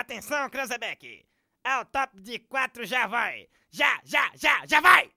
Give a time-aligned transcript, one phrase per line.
[0.00, 1.24] Atenção, Cranzebeck!
[1.64, 3.48] Ao top de quatro já vai!
[3.68, 5.08] Já, já, já, já vai!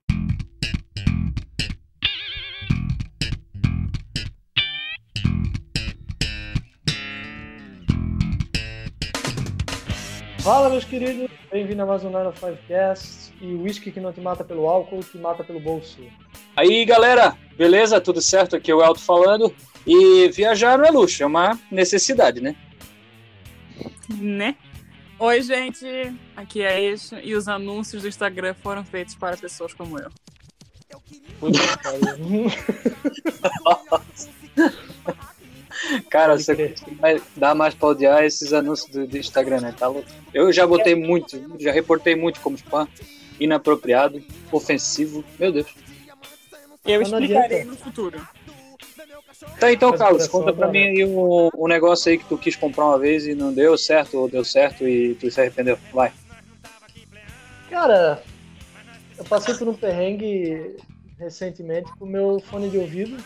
[10.40, 14.00] Fala, meus queridos, bem-vindo a mais um Nine of Five Cast e o whisky que
[14.00, 16.00] não te mata pelo álcool, te mata pelo bolso.
[16.56, 18.00] Aí, galera, beleza?
[18.00, 18.56] Tudo certo?
[18.56, 19.54] Aqui é o Elton falando.
[19.86, 22.56] E viajar não é luxo, é uma necessidade, né?
[24.08, 24.56] Né?
[25.24, 25.86] Oi, gente,
[26.36, 30.10] aqui é Eixo e os anúncios do Instagram foram feitos para pessoas como eu.
[36.10, 36.74] Cara, você
[37.36, 39.72] dar mais pra odiar esses anúncios do, do Instagram, né?
[39.78, 40.10] Tá louco?
[40.34, 42.88] Eu já botei muito, já reportei muito como spam,
[43.38, 45.24] inapropriado, ofensivo.
[45.38, 45.68] Meu Deus.
[46.84, 48.20] Eu explicarei no futuro.
[49.58, 52.86] Tá, então, Carlos, conta pra mim aí o, o negócio aí que tu quis comprar
[52.86, 55.78] uma vez e não deu certo, ou deu certo e tu se arrependeu.
[55.92, 56.12] Vai.
[57.70, 58.22] Cara,
[59.16, 60.76] eu passei por um perrengue
[61.18, 63.16] recentemente com o meu fone de ouvido,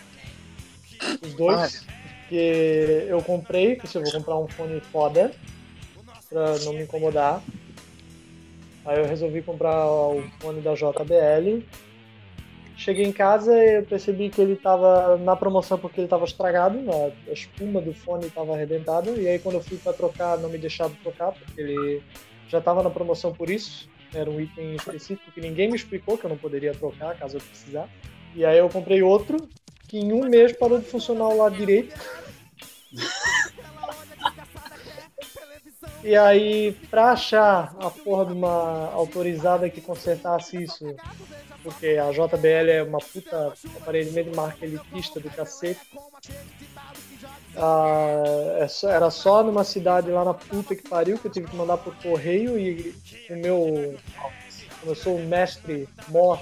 [1.22, 1.86] os dois,
[2.20, 5.32] porque eu comprei, porque eu vou comprar um fone foda,
[6.28, 7.42] pra não me incomodar.
[8.84, 11.64] Aí eu resolvi comprar o fone da JBL.
[12.76, 16.78] Cheguei em casa e eu percebi que ele estava na promoção porque ele estava estragado,
[16.90, 19.10] a, a espuma do fone estava arrebentada.
[19.12, 22.02] E aí quando eu fui para trocar, não me deixava trocar, porque ele
[22.48, 23.88] já estava na promoção por isso.
[24.14, 27.40] Era um item específico que ninguém me explicou que eu não poderia trocar caso eu
[27.40, 27.88] precisar.
[28.34, 29.48] E aí eu comprei outro
[29.88, 31.94] que em um mês parou de funcionar o lado direito.
[36.04, 40.84] E aí, pra achar a porra de uma autorizada que consertasse isso,
[41.66, 45.80] porque a JBL é uma puta aparelhamento de marca elitista do cacete.
[47.56, 48.22] Ah,
[48.60, 51.78] é era só numa cidade lá na puta que pariu que eu tive que mandar
[51.78, 52.94] por correio e
[53.28, 53.96] o meu.
[54.80, 56.40] Como eu sou o mestre mor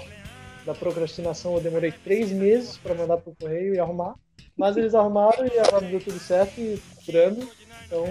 [0.63, 4.13] da procrastinação, eu demorei três meses para mandar por correio e arrumar.
[4.55, 7.49] Mas eles arrumaram e agora deu tudo certo e curando.
[7.85, 8.05] Então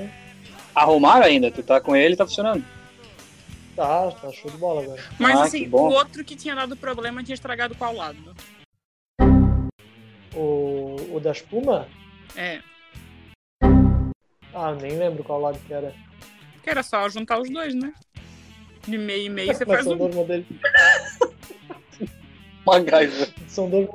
[0.74, 1.53] Arrumaram ainda?
[1.53, 2.64] Tu tá com ele e tá funcionando.
[3.74, 5.02] Tá, tá show de bola agora.
[5.18, 8.34] Mas Ah, assim, o outro que tinha dado problema tinha estragado qual lado?
[10.34, 11.86] O, o da espuma,
[12.36, 12.60] É.
[14.52, 15.94] ah, nem lembro qual lado que era.
[16.62, 17.92] Que era só juntar os dois, né?
[18.86, 19.98] De meio e meio você Mas faz são um.
[19.98, 20.46] dois modelos.
[22.66, 23.28] MacGyver.
[23.48, 23.88] São dois.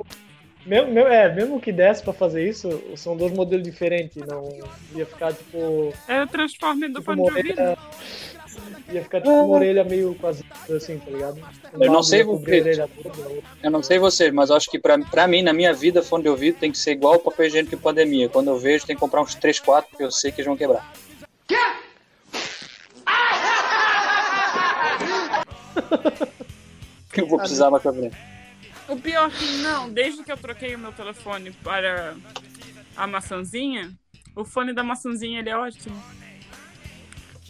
[0.64, 4.16] Mesmo, é, mesmo que desse pra fazer isso, são dois modelos diferentes.
[4.26, 4.48] Não
[4.94, 5.92] ia ficar tipo.
[6.08, 7.78] É o Transformer do tipo fone de ouvido.
[8.92, 11.40] Ia ficar tipo uma orelha meio quase assim, tá ligado?
[11.74, 12.82] Um Eu não sei você.
[12.82, 16.24] o Eu não sei vocês, mas acho que pra, pra mim, na minha vida, fone
[16.24, 18.28] de ouvido tem que ser igual o papel higiênico de pandemia.
[18.28, 20.56] Quando eu vejo, tem que comprar uns 3, 4, porque eu sei que eles vão
[20.56, 20.92] quebrar.
[27.12, 28.16] Que eu vou precisar mais pra frente.
[28.88, 32.16] O pior que não, desde que eu troquei o meu telefone para
[32.96, 33.92] a maçãzinha,
[34.34, 35.96] o fone da maçãzinha ele é ótimo.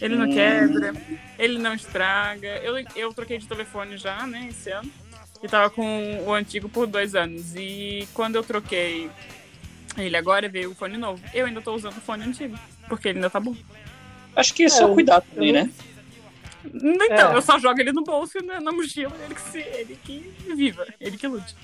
[0.00, 0.33] Ele não Hum.
[0.33, 0.94] quebra,
[1.38, 2.49] ele não estraga.
[2.62, 4.91] Eu, eu troquei de telefone já, né, esse ano.
[5.43, 7.55] E tava com o antigo por dois anos.
[7.55, 9.10] E quando eu troquei
[9.99, 11.22] ele agora, veio o fone novo.
[11.34, 12.59] Eu ainda tô usando o fone antigo,
[12.89, 13.55] porque ele ainda tá bom.
[14.37, 15.71] Acho que isso é, É, o cuidado também, né?
[16.65, 17.37] Então, É.
[17.37, 20.34] eu só jogo ele no bolso e na, na mochila, ele que, se, ele que
[20.55, 21.55] viva, ele que lute.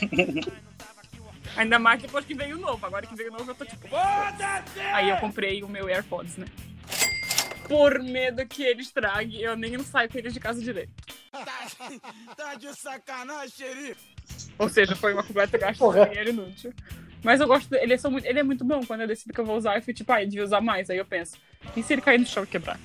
[1.56, 2.84] Ainda mais depois que veio o novo.
[2.84, 3.88] Agora que veio o novo, eu tô tipo.
[4.92, 6.46] Aí eu comprei o meu AirPods, né?
[7.68, 10.92] Por medo que ele estrague, eu nem saio com eles de casa direito.
[12.36, 14.16] Tá de sacanagem, xerife!
[14.58, 16.72] Ou seja, foi uma completa gasto de dinheiro inútil.
[17.22, 18.84] Mas eu gosto dele, ele, é muito, ele é muito bom.
[18.86, 20.88] Quando eu decido que eu vou usar, eu fico tipo, ah, eu devia usar mais.
[20.90, 21.36] Aí eu penso,
[21.76, 22.78] e se ele cair no chão e quebrar?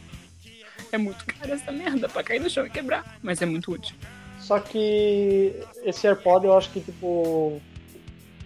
[0.91, 3.19] É muito caro essa merda pra cair no chão e quebrar.
[3.21, 3.95] Mas é muito útil.
[4.39, 7.61] Só que esse AirPod eu acho que, tipo,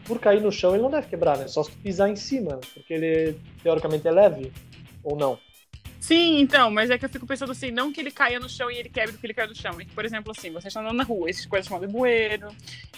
[0.06, 1.47] por cair no chão ele não deve quebrar, né?
[1.47, 4.51] Só se tu pisar em cima, porque ele teoricamente é leve,
[5.03, 5.40] ou não.
[6.05, 8.69] Sim, então, mas é que eu fico pensando assim, não que ele caia no chão
[8.69, 9.81] e ele quebre porque ele caiu no chão.
[9.81, 12.47] É que, por exemplo, assim, você está andando na rua, existe coisas chamada bueiro,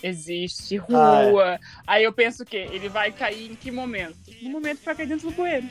[0.04, 1.58] existe rua.
[1.88, 2.68] Aí eu penso o quê?
[2.70, 4.18] Ele vai cair em que momento?
[4.42, 5.66] No momento que vai cair dentro do bueiro.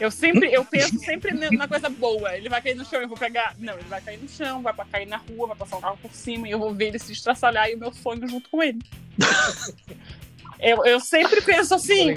[0.00, 2.36] Eu sempre, eu penso sempre na coisa boa.
[2.36, 3.54] Ele vai cair no chão, eu vou pegar.
[3.56, 5.98] Não, ele vai cair no chão, vai pra cair na rua, vai passar um carro
[6.02, 8.60] por cima e eu vou ver ele se estraçalhar e o meu sonho junto com
[8.60, 8.80] ele.
[10.58, 12.16] eu, eu sempre penso assim,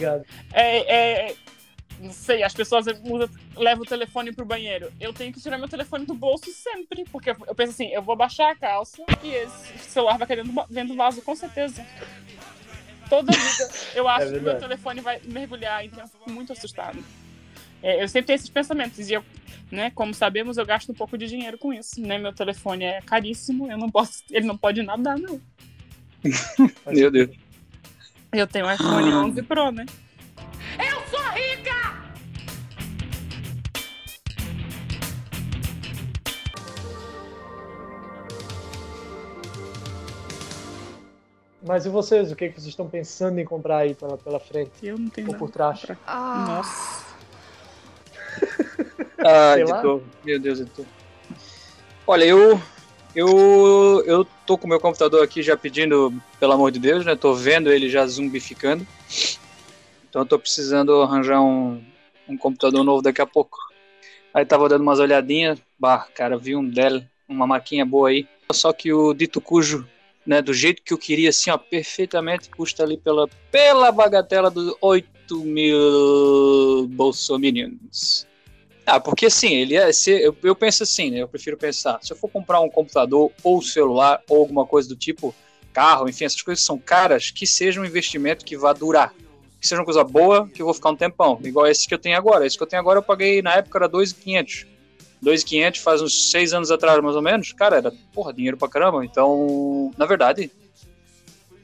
[0.51, 1.35] é, é,
[2.05, 4.91] não sei, as pessoas usam, levam o telefone pro banheiro.
[4.99, 8.15] Eu tenho que tirar meu telefone do bolso sempre, porque eu, penso assim, eu vou
[8.15, 11.35] baixar a calça e esse celular vai cair dentro, do ba- dentro do vaso, com
[11.35, 11.85] certeza.
[13.09, 17.03] Toda vida eu acho que meu telefone vai mergulhar, então eu fico muito assustado.
[17.83, 19.09] É, eu sempre tenho esses pensamentos.
[19.09, 19.23] E eu,
[19.71, 22.01] né, como sabemos, eu gasto um pouco de dinheiro com isso.
[22.01, 22.17] Né?
[22.17, 25.39] Meu telefone é caríssimo, eu não posso, ele não pode nadar, não.
[26.87, 27.29] Meu Deus.
[28.31, 29.85] Eu tenho um iPhone 11 Pro, né?
[41.65, 42.31] Mas e vocês?
[42.31, 44.71] O que, é que vocês estão pensando em comprar aí pela, pela frente?
[44.83, 45.81] Eu não tenho Ou por trás?
[45.81, 47.05] pra- Ah, Nossa.
[49.27, 49.71] Ah, Sei lá.
[49.71, 50.03] editor.
[50.23, 50.85] Meu Deus, editor.
[52.05, 52.61] Olha, eu.
[53.15, 57.15] Eu, eu tô com o meu computador aqui já pedindo, pelo amor de Deus, né?
[57.15, 58.85] Tô vendo ele já zumbificando.
[60.09, 61.81] Então eu tô precisando arranjar um,
[62.27, 63.57] um computador novo daqui a pouco.
[64.33, 65.57] Aí tava dando umas olhadinhas.
[65.79, 68.27] Bah, cara, vi um Dell, uma maquinha boa aí.
[68.51, 69.87] Só que o dito cujo,
[70.25, 74.75] né, do jeito que eu queria, assim, ó, perfeitamente, custa ali pela, pela bagatela dos
[74.81, 78.27] 8 mil bolsominions.
[78.85, 79.91] Ah, porque assim, ele é.
[79.91, 81.17] Se, eu, eu penso assim, né?
[81.21, 84.95] Eu prefiro pensar, se eu for comprar um computador ou celular ou alguma coisa do
[84.95, 85.33] tipo,
[85.73, 89.13] carro, enfim, essas coisas são caras, que seja um investimento que vá durar.
[89.59, 91.39] Que seja uma coisa boa, que eu vou ficar um tempão.
[91.43, 92.45] Igual esse que eu tenho agora.
[92.45, 94.67] Esse que eu tenho agora eu paguei na época era 2.500.
[95.25, 97.51] 2.500 faz uns seis anos atrás, mais ou menos.
[97.53, 99.03] Cara, era, porra, dinheiro pra caramba.
[99.03, 100.51] Então, na verdade,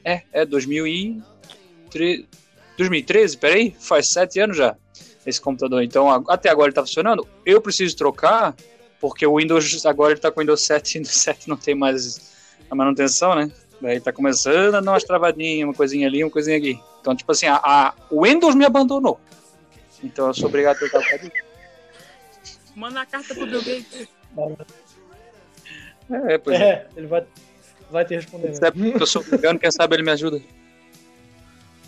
[0.04, 2.26] é, é 2013,
[2.76, 4.76] 2013, peraí, faz sete anos já
[5.24, 5.82] esse computador.
[5.82, 7.26] Então, até agora ele tá funcionando.
[7.46, 8.56] Eu preciso trocar,
[9.00, 11.74] porque o Windows, agora ele tá com o Windows 7 e o 7 não tem
[11.76, 12.32] mais
[12.68, 13.48] a manutenção, né?
[13.80, 16.76] Daí tá começando a dar umas travadinhas, uma coisinha ali, uma coisinha aqui.
[17.00, 19.20] Então, tipo assim, a, a- Windows me abandonou.
[20.02, 21.30] Então eu sou obrigado a trocar por.
[22.74, 24.08] Manda a carta pro Bill Gates.
[26.28, 26.64] É, pois é.
[26.64, 27.24] É, ele vai,
[27.90, 28.46] vai te responder.
[28.48, 30.40] Quem sabe que eu sou vegano, quem sabe ele me ajuda.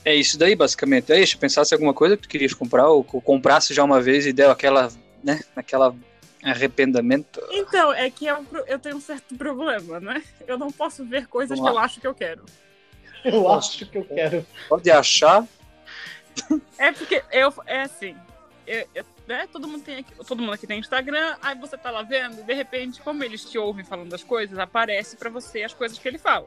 [0.04, 1.12] É isso daí, basicamente.
[1.12, 1.38] É isso.
[1.38, 4.32] Pensasse em alguma coisa que tu querias comprar, ou que comprasse já uma vez e
[4.32, 4.90] deu aquela,
[5.22, 5.94] né, aquela
[6.42, 7.40] arrependimento.
[7.50, 10.22] Então, é que é um pro- eu tenho um certo problema, né?
[10.46, 12.44] Eu não posso ver coisas que eu acho que eu quero.
[13.24, 14.46] Eu acho que eu quero.
[14.68, 15.46] Pode achar.
[16.76, 18.14] É porque eu é assim,
[18.66, 19.48] eu- eu- né?
[19.50, 22.42] Todo mundo tem aqui, todo mundo aqui tem Instagram, aí você tá lá vendo, e
[22.42, 26.06] de repente, como eles te ouvem falando das coisas, aparece pra você as coisas que
[26.08, 26.46] ele fala.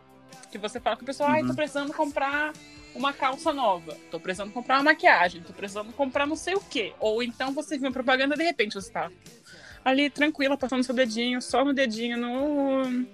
[0.52, 1.56] Que você fala com o pessoal, ai, tô Uhum.
[1.56, 2.54] precisando comprar
[2.96, 6.94] uma calça nova, tô precisando comprar uma maquiagem, tô precisando comprar não sei o quê.
[7.00, 9.12] Ou então você viu uma propaganda de repente você tá
[9.84, 13.06] ali tranquila, passando seu dedinho, só no dedinho no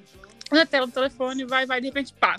[0.51, 2.35] na tela do telefone, vai, vai, de repente, pá.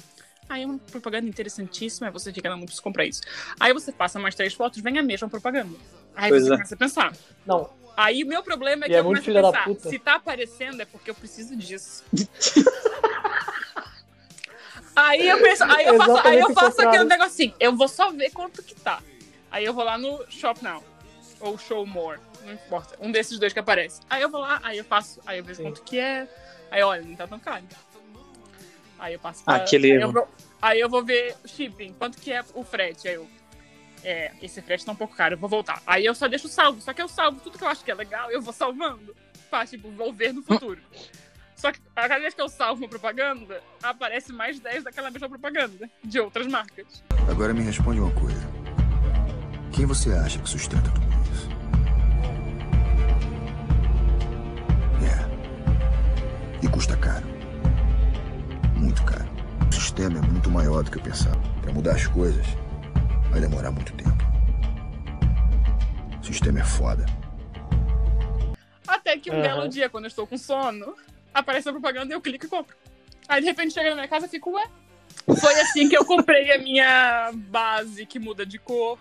[0.48, 3.22] Aí é uma propaganda interessantíssima, você fica, não, não preciso comprar isso.
[3.58, 5.74] Aí você passa mais três fotos, vem a mesma propaganda.
[6.16, 6.56] Aí Pois você é.
[6.56, 7.12] começa a pensar.
[7.46, 9.64] Não, Aí o meu problema é E que é eu muito começo a da pensar,
[9.64, 9.88] puta.
[9.88, 12.02] se tá aparecendo é porque eu preciso disso.
[14.96, 18.30] aí eu penso, aí eu faço, aí eu faço aquele negocinho, eu vou só ver
[18.30, 19.00] quanto que tá.
[19.50, 20.82] Aí eu vou lá no Shop Now.
[21.40, 22.96] Ou Show More, não importa.
[23.00, 24.00] Um desses dois que aparece.
[24.08, 25.64] Aí eu vou lá, aí eu faço, aí eu vejo Sim.
[25.64, 26.26] quanto que é.
[26.70, 27.62] Aí olha, não tá tão caro.
[28.98, 30.28] Aí eu passo pra, Aquele aí eu, vou,
[30.62, 33.06] aí eu vou ver o shipping, quanto que é o frete.
[33.06, 33.28] Aí eu.
[34.04, 35.82] É, esse frete tá um pouco caro, eu vou voltar.
[35.86, 36.80] Aí eu só deixo salvo.
[36.80, 39.16] Só que eu salvo tudo que eu acho que é legal, eu vou salvando.
[39.48, 40.80] Pra, tipo, vou ver no futuro.
[41.56, 45.28] Só que a cada vez que eu salvo uma propaganda, aparece mais 10 daquela mesma
[45.28, 47.02] propaganda, de outras marcas.
[47.30, 48.46] Agora me responde uma coisa.
[49.72, 51.48] Quem você acha que sustenta tudo isso?
[55.02, 56.64] É.
[56.64, 57.26] E custa caro.
[58.76, 59.28] Muito caro.
[59.70, 61.40] O sistema é muito maior do que eu pensava.
[61.62, 62.46] Para mudar as coisas,
[63.34, 64.10] vai demorar muito tempo.
[66.20, 67.04] O sistema é foda.
[68.86, 69.42] Até que um Aham.
[69.42, 70.94] belo dia, quando eu estou com sono,
[71.32, 72.76] aparece a propaganda e eu clico e compro.
[73.28, 74.64] Aí de repente chega na minha casa e fico, ué.
[75.40, 78.98] Foi assim que eu comprei a minha base que muda de cor.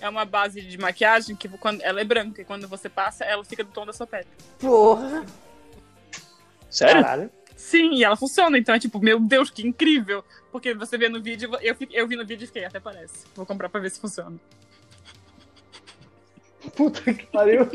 [0.00, 3.44] É uma base de maquiagem que quando ela é branca e quando você passa, ela
[3.44, 4.26] fica do tom da sua pele.
[4.58, 5.24] porra.
[6.68, 7.02] Sério?
[7.02, 7.30] caralho.
[7.56, 8.56] Sim, e ela funciona.
[8.58, 10.24] Então é tipo, meu Deus, que incrível.
[10.50, 13.26] Porque você vê no vídeo, eu, eu vi no vídeo e fiquei, até parece.
[13.34, 14.36] Vou comprar pra ver se funciona.
[16.76, 17.70] Puta que pariu.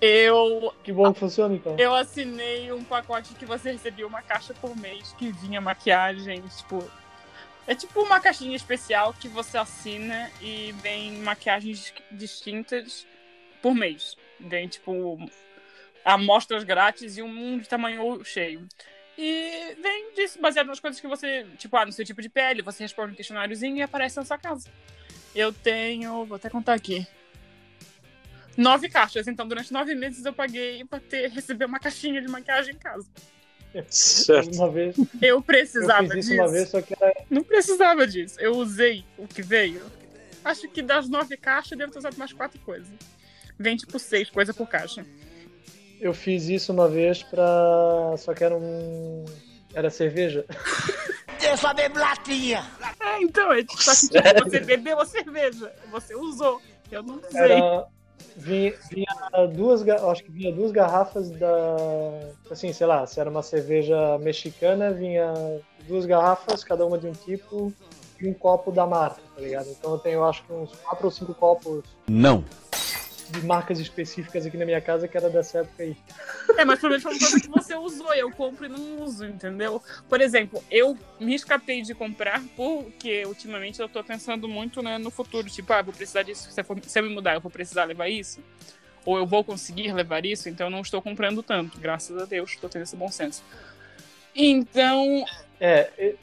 [0.00, 1.76] Eu Que bom que funciona então.
[1.78, 6.90] Eu assinei um pacote que você recebia uma caixa por mês que vinha maquiagens, tipo.
[7.68, 13.06] É tipo uma caixinha especial que você assina e vem maquiagens distintas
[13.62, 14.16] por mês.
[14.40, 15.16] Vem, tipo,
[16.04, 18.66] amostras grátis e um de tamanho cheio.
[19.24, 21.46] E vem disso, baseado nas coisas que você.
[21.56, 24.36] Tipo, ah, no seu tipo de pele, você responde um questionáriozinho e aparece na sua
[24.36, 24.68] casa.
[25.32, 26.24] Eu tenho.
[26.26, 27.06] Vou até contar aqui.
[28.56, 32.74] Nove caixas, então durante nove meses eu paguei pra ter, receber uma caixinha de maquiagem
[32.74, 33.06] em casa.
[33.88, 34.56] Certo.
[34.56, 36.42] Uma vez, Eu eu precisava fiz isso disso.
[36.42, 38.40] uma vez, só que era, Não precisava disso.
[38.40, 39.80] Eu usei o que veio.
[40.44, 42.90] Acho que das nove caixas, devo ter usado mais quatro coisas.
[43.56, 45.06] Vem tipo seis coisas por caixa.
[46.02, 48.16] Eu fiz isso uma vez pra.
[48.18, 49.24] Só que era um.
[49.72, 50.44] Era cerveja.
[51.40, 52.64] Eu só bebo latinha.
[53.00, 55.72] É, então, é tipo, só que tipo, você bebeu a cerveja.
[55.92, 56.60] Você usou.
[56.90, 57.40] Eu não usei.
[57.40, 57.86] Era.
[58.36, 59.88] Vinha, vinha duas.
[59.88, 61.76] Acho que vinha duas garrafas da.
[62.50, 65.32] Assim, sei lá, se era uma cerveja mexicana, vinha
[65.86, 67.72] duas garrafas, cada uma de um tipo,
[68.20, 69.68] e um copo da marca, tá ligado?
[69.68, 72.44] Então eu tenho acho que uns quatro ou cinco copos Não.
[73.32, 75.96] De marcas específicas aqui na minha casa que era dessa época aí.
[76.56, 79.24] É, mas pelo menos foi uma coisa que você usou, eu compro e não uso,
[79.24, 79.82] entendeu?
[80.08, 85.10] Por exemplo, eu me escapei de comprar porque ultimamente eu tô pensando muito né, no
[85.10, 85.48] futuro.
[85.48, 86.50] Tipo, ah, vou precisar disso.
[86.50, 88.40] Se eu, for- se eu me mudar, eu vou precisar levar isso?
[89.04, 90.48] Ou eu vou conseguir levar isso?
[90.48, 91.78] Então eu não estou comprando tanto.
[91.80, 93.42] Graças a Deus, estou tendo esse bom senso.
[94.34, 95.24] Então.
[95.58, 96.16] É, e-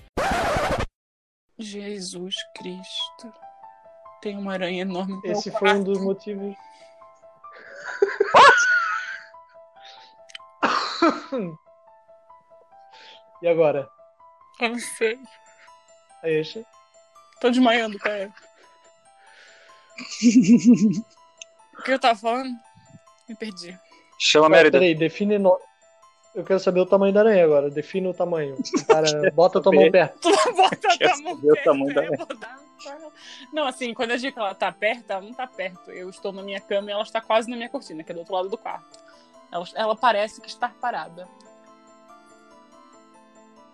[1.58, 3.34] Jesus Cristo.
[4.22, 6.56] Tem uma aranha enorme esse foi um dos motivos.
[13.42, 13.90] e agora?
[14.60, 15.18] Eu não sei.
[16.22, 16.66] Aí, Eixa?
[17.40, 18.34] Tô desmaiando, cara.
[21.78, 22.50] o que eu tava falando?
[23.28, 23.78] Me perdi.
[24.20, 24.78] Chama a Mérida.
[24.80, 25.38] Peraí, define.
[25.38, 25.58] No...
[26.36, 27.70] Eu quero saber o tamanho da aranha agora.
[27.70, 28.58] Define o tamanho.
[28.88, 30.20] Cara, bota a tua mão perto.
[30.20, 32.60] Tu bota tua mão saber o perto, tamanho da
[33.54, 35.92] Não, assim, quando eu digo que ela tá perto, ela não tá perto.
[35.92, 38.20] Eu estou na minha cama e ela está quase na minha cortina, que é do
[38.20, 39.09] outro lado do quarto.
[39.52, 41.28] Ela, ela parece que está parada.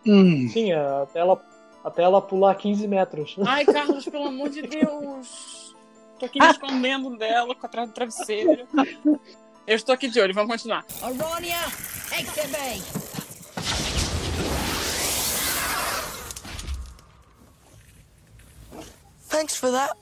[0.05, 1.43] Hum, Sim, até ela,
[1.83, 3.35] até ela pular 15 metros.
[3.45, 5.75] Ai, Carlos, pelo amor de Deus.
[6.19, 8.67] Tô aqui me escondendo dela com atrás do travesseiro.
[9.67, 10.85] Eu estou aqui de olho, vamos continuar.
[11.01, 11.57] Aronia,
[12.11, 12.83] exhibit.
[19.27, 19.97] Thanks for that.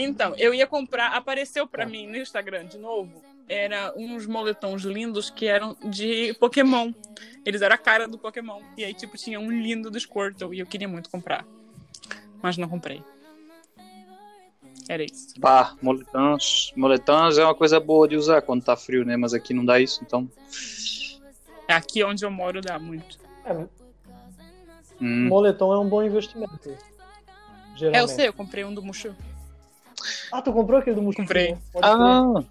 [0.00, 5.28] Então, eu ia comprar, apareceu pra mim no Instagram de novo, era uns moletons lindos
[5.28, 6.92] que eram de Pokémon.
[7.44, 8.60] Eles eram a cara do Pokémon.
[8.76, 11.44] E aí, tipo, tinha um lindo do Squirtle e eu queria muito comprar.
[12.40, 13.02] Mas não comprei.
[14.88, 15.38] Era isso.
[15.40, 16.72] pá, moletons.
[16.76, 19.16] Moletons é uma coisa boa de usar quando tá frio, né?
[19.16, 20.30] Mas aqui não dá isso, então.
[21.66, 23.18] Aqui onde eu moro dá muito.
[23.44, 23.66] É,
[25.00, 25.28] Hum.
[25.28, 26.70] moletom é um bom investimento.
[26.70, 26.76] É,
[27.76, 28.00] Geralmente.
[28.00, 29.14] eu sei, eu comprei um do Mushu.
[30.32, 31.16] Ah, tu comprou aquele do Mushu?
[31.18, 31.56] Comprei.
[31.82, 32.44] Ah,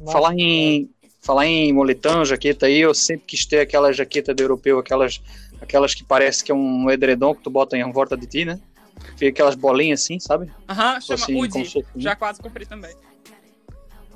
[0.00, 0.90] Mas- falar em.
[1.20, 5.22] Falar em moletom, jaqueta aí, eu sempre quis ter aquela jaqueta do europeu, aquelas,
[5.58, 8.60] aquelas que parece que é um edredom que tu bota em volta de ti, né?
[9.16, 10.52] Fica aquelas bolinhas assim, sabe?
[10.68, 11.72] Aham, chama Assim, Udi.
[11.96, 12.94] Já quase comprei também.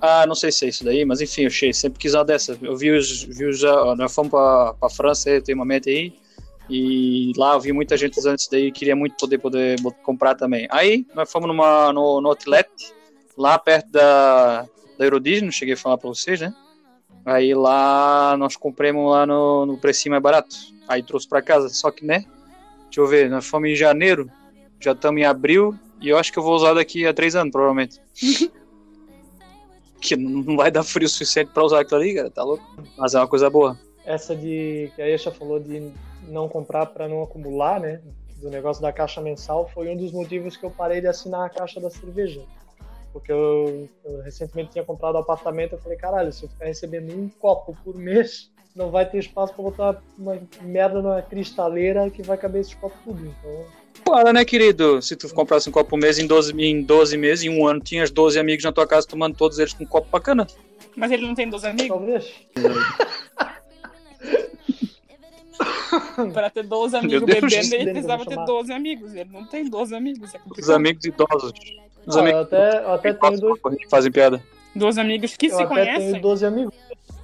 [0.02, 2.58] Ah, não sei se é isso daí, mas enfim, eu achei, sempre quis uma dessa.
[2.60, 6.12] Eu vi os, vi os já, nós fomos pra, pra França ultimamente aí,
[6.68, 10.34] e lá eu vi muita gente usando isso daí e queria muito poder, poder comprar
[10.34, 10.66] também.
[10.70, 12.68] Aí, nós fomos numa, no, no outlet,
[13.36, 14.62] lá perto da,
[14.98, 16.54] da Eurodisney, cheguei a falar pra vocês, né?
[17.24, 20.56] Aí lá nós compramos lá no, no precinho mais barato.
[20.86, 22.24] Aí trouxe pra casa, só que, né?
[22.84, 24.30] Deixa eu ver, nós fomos em janeiro,
[24.80, 27.52] já estamos em abril, e eu acho que eu vou usar daqui a três anos,
[27.52, 28.00] provavelmente.
[30.00, 32.64] que não vai dar frio o suficiente pra usar aquilo ali, cara, tá louco?
[32.96, 33.78] Mas é uma coisa boa.
[34.08, 35.92] Essa de que a Esha falou de
[36.28, 38.00] não comprar para não acumular, né?
[38.38, 41.50] Do negócio da caixa mensal foi um dos motivos que eu parei de assinar a
[41.50, 42.40] caixa da cerveja.
[43.12, 47.12] Porque eu, eu recentemente tinha comprado um apartamento, eu falei, caralho, se eu ficar recebendo
[47.12, 52.22] um copo por mês, não vai ter espaço para botar uma merda numa cristaleira que
[52.22, 53.26] vai caber esses copos tudo.
[53.26, 53.66] Então,
[54.06, 55.02] Para, né, querido?
[55.02, 57.80] Se tu comprasse um copo por mês em 12, em 12 meses, em um ano,
[57.80, 60.46] tinhas 12 amigos na tua casa tomando todos eles com um copo bacana.
[60.96, 61.88] Mas ele não tem 12 amigos?
[61.88, 62.32] talvez.
[66.32, 68.46] Pra ter 12 amigos bebendo, ele precisava ter chamar.
[68.46, 69.14] 12 amigos.
[69.14, 70.34] Ele não tem 12 amigos.
[70.34, 71.52] É Os amigos idosos.
[72.06, 74.42] Os Não, eu amigos até, eu até tenho dois, que fazem piada.
[74.74, 76.10] 12 amigos que eu se até conhecem.
[76.12, 76.74] tenho 12 amigos.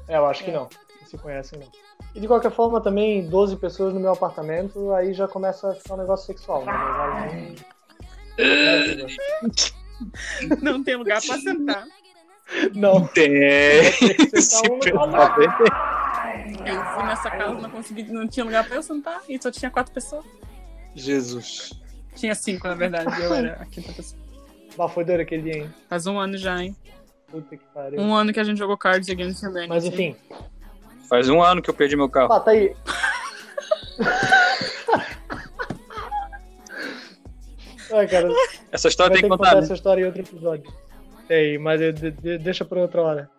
[0.09, 0.67] É, eu acho que não.
[0.67, 1.69] Que se conhecem, não.
[2.15, 5.95] E de qualquer forma, também 12 pessoas no meu apartamento, aí já começa a ficar
[5.95, 6.73] um negócio sexual, né?
[6.73, 7.55] Mas, aí-
[10.63, 11.87] Não tem lugar pra sentar.
[12.75, 13.31] Não, Tem.
[14.41, 14.79] sentar um
[16.67, 19.71] Eu fui nessa casa, não consegui, não tinha lugar pra eu sentar e só tinha
[19.71, 20.25] quatro pessoas.
[20.95, 21.73] Jesus.
[22.15, 24.21] Tinha cinco, na verdade, eu era a quinta pessoa.
[24.77, 25.75] Bah, foi doido aquele dia, hein?
[25.89, 26.77] Faz um ano já, hein?
[27.31, 28.01] Puta que pariu.
[28.01, 29.69] Um ano que a gente jogou Cards Against Humanity.
[29.69, 30.17] Mas enfim,
[31.09, 32.29] Faz um ano que eu perdi meu carro.
[32.29, 32.75] pá, tá aí.
[37.93, 38.29] Ai, cara,
[38.73, 39.63] Essa história tem que contar, contar né?
[39.65, 40.73] essa história em outro episódio.
[41.29, 43.31] Tem, mas eu- de- de- deixa pra outra hora.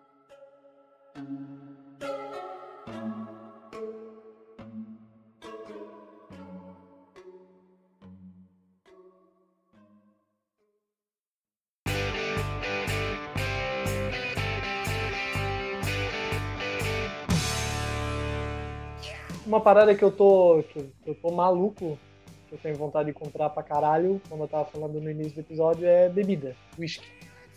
[19.66, 20.62] Parada que eu tô.
[20.72, 21.98] que eu- tô maluco,
[22.48, 25.40] que eu tenho vontade de comprar pra caralho, como eu tava falando no início do
[25.40, 27.04] episódio, é bebida, whisky.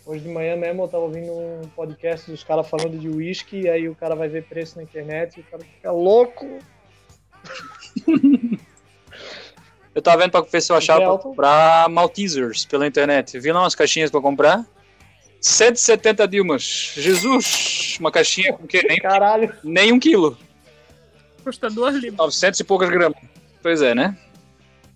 [0.04, 3.88] Hoje de manhã mesmo eu tava ouvindo um podcast dos caras falando de whisky, aí
[3.88, 6.58] o cara vai ver preço na internet e o cara fica louco.
[9.92, 13.40] Eu tava vendo pra ver se eu achava pra comprar Maltesers pela internet.
[13.40, 14.64] Vi lá umas caixinhas pra comprar.
[15.40, 16.62] 170 Dilmas.
[16.96, 17.96] Jesus!
[17.98, 20.38] Uma caixinha com que nem, Caralho, nem um quilo.
[21.42, 22.18] Custa duas libras.
[22.18, 23.18] 900 e poucas gramas.
[23.62, 24.16] Pois é, né?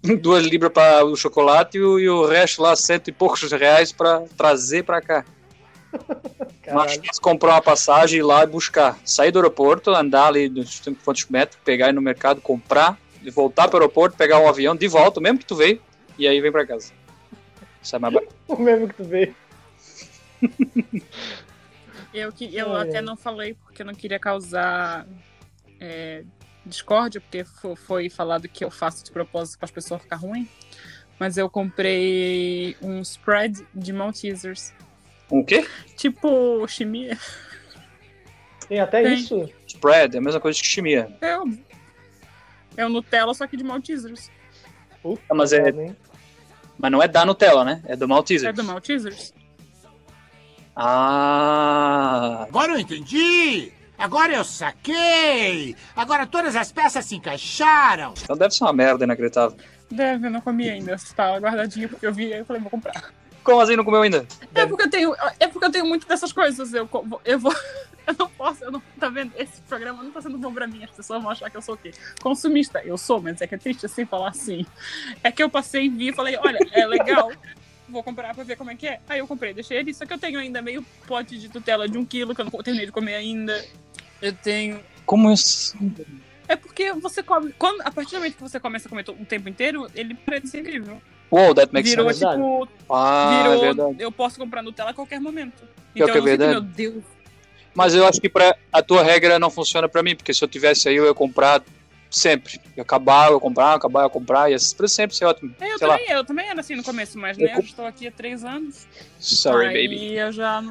[0.20, 3.90] Duas libras para o chocolate e o, e o resto lá, cento e poucos reais
[3.90, 5.24] para trazer para cá.
[6.62, 7.04] Caralho.
[7.04, 8.98] fácil comprar uma passagem e ir lá e buscar.
[9.04, 13.68] Sair do aeroporto, andar ali nos quantos metros, pegar ir no mercado, comprar, e voltar
[13.68, 15.80] para o aeroporto, pegar um avião de volta, mesmo que tu veio,
[16.18, 16.92] e aí vem para casa.
[17.92, 18.34] É mais barato.
[18.48, 19.34] O mesmo que tu veio.
[22.12, 25.06] Eu, que, eu Ai, até não falei porque eu não queria causar
[25.80, 26.24] é,
[26.64, 30.48] discórdia, porque fo- foi falado que eu faço de propósito para as pessoas ficar ruim.
[31.18, 34.72] Mas eu comprei um spread de Maltesers.
[35.30, 35.66] Um quê?
[35.96, 37.18] Tipo chimia.
[38.68, 39.14] Tem até Tem.
[39.14, 39.48] isso.
[39.66, 41.16] Spread, é a mesma coisa que chimia.
[41.20, 41.64] É óbvio.
[42.76, 44.30] É o Nutella, só que de Maltesers.
[45.02, 45.72] Puta Ah, mas é-?
[46.76, 47.80] Mas não é da Nutella, né?
[47.86, 48.48] É do Malteser.
[48.48, 49.32] É do Maltesers.
[50.74, 53.72] Ah, Agora eu entendi!
[53.98, 55.76] Agora eu saquei!
[55.94, 58.14] Agora todas as peças se encaixaram!
[58.22, 59.56] então deve ser uma merda inacreditável.
[59.90, 60.94] Deve, eu não comi ainda.
[60.94, 63.12] Estava guardadinho porque eu vi e falei, vou comprar.
[63.44, 64.26] Como assim não comeu ainda?
[64.54, 66.72] É porque eu tenho, é porque eu tenho muito dessas coisas.
[66.72, 66.88] Eu,
[67.24, 67.54] eu vou.
[68.06, 68.82] Eu não posso, eu não.
[69.00, 69.32] Tá vendo?
[69.34, 70.84] Esse programa não tá sendo bom pra mim.
[70.84, 71.90] As pessoas vão achar que eu sou o quê?
[72.22, 72.82] Consumista.
[72.84, 74.66] Eu sou, mas é que é triste assim falar assim.
[75.22, 77.32] É que eu passei e vi e falei, olha, é legal.
[77.88, 79.00] Vou comprar pra ver como é que é.
[79.08, 79.92] Aí eu comprei, deixei ele.
[79.92, 82.50] Só que eu tenho ainda meio pote de tutela de um quilo que eu não
[82.62, 83.64] terminei de comer ainda.
[84.22, 84.80] Eu tenho.
[85.04, 85.76] Como isso?
[86.48, 87.52] É porque você come.
[87.58, 90.58] Quando, a partir do momento que você começa a comer o tempo inteiro, ele parece
[90.58, 91.00] incrível.
[91.30, 92.26] Wow, that makes Virou sense.
[92.26, 92.68] Tipo.
[92.88, 93.60] Ah, é Virou.
[93.60, 93.96] verdade.
[93.98, 95.62] eu posso comprar Nutella a qualquer momento.
[95.94, 96.52] Então que é fico, verdade.
[96.52, 97.04] meu Deus.
[97.74, 100.48] Mas eu acho que pra, a tua regra não funciona pra mim, porque se eu
[100.48, 101.60] tivesse aí, eu ia comprar
[102.14, 102.60] sempre.
[102.76, 105.54] Eu acabar, eu comprar, eu acabar, eu comprar, ia pra sempre ser ótimo.
[105.60, 105.98] É, eu, Sei lá.
[105.98, 108.12] também, eu também era assim no começo, mas Eu né, com- eu estou aqui há
[108.12, 108.86] três anos.
[109.18, 110.14] Sorry, aí baby.
[110.14, 110.62] eu já.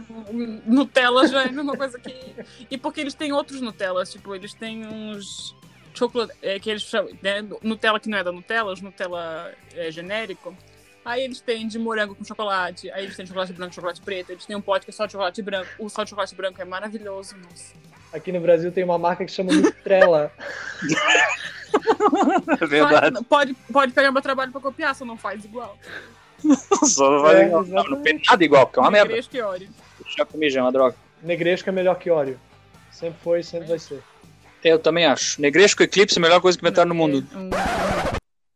[0.66, 2.14] Nutella já é a mesma coisa que.
[2.70, 5.56] E porque eles têm outros Nutellas, tipo, eles têm uns.
[5.96, 9.92] Chocolate, é, que eles chamam, né, Nutella que não é da Nutella, os Nutella é,
[9.92, 10.58] genérico.
[11.06, 14.44] Aí eles têm de morango com chocolate, aí eles têm chocolate branco, chocolate preto, eles
[14.46, 15.70] têm um pote que é só de chocolate branco.
[15.78, 17.74] O só de chocolate branco é maravilhoso, nossa.
[18.14, 20.32] Aqui no Brasil tem uma marca que chama Nutrela.
[22.62, 23.14] É verdade.
[23.16, 25.76] Faz- Pode, pode pegar meu trabalho pra copiar, só não faz igual.
[26.86, 27.66] Só não vai É, igual.
[27.66, 29.08] Não, não tem nada igual, porque é uma merda.
[29.10, 29.70] Negresco que ore.
[30.16, 30.96] Já comi, já é uma droga.
[31.24, 32.40] Negresco é melhor que óleo.
[32.92, 34.04] Sempre foi e sempre vai ser.
[34.64, 35.42] Eu também acho.
[35.42, 37.26] Negresco Eclipse é a melhor coisa que inventaram no mundo.
[37.36, 37.50] Um-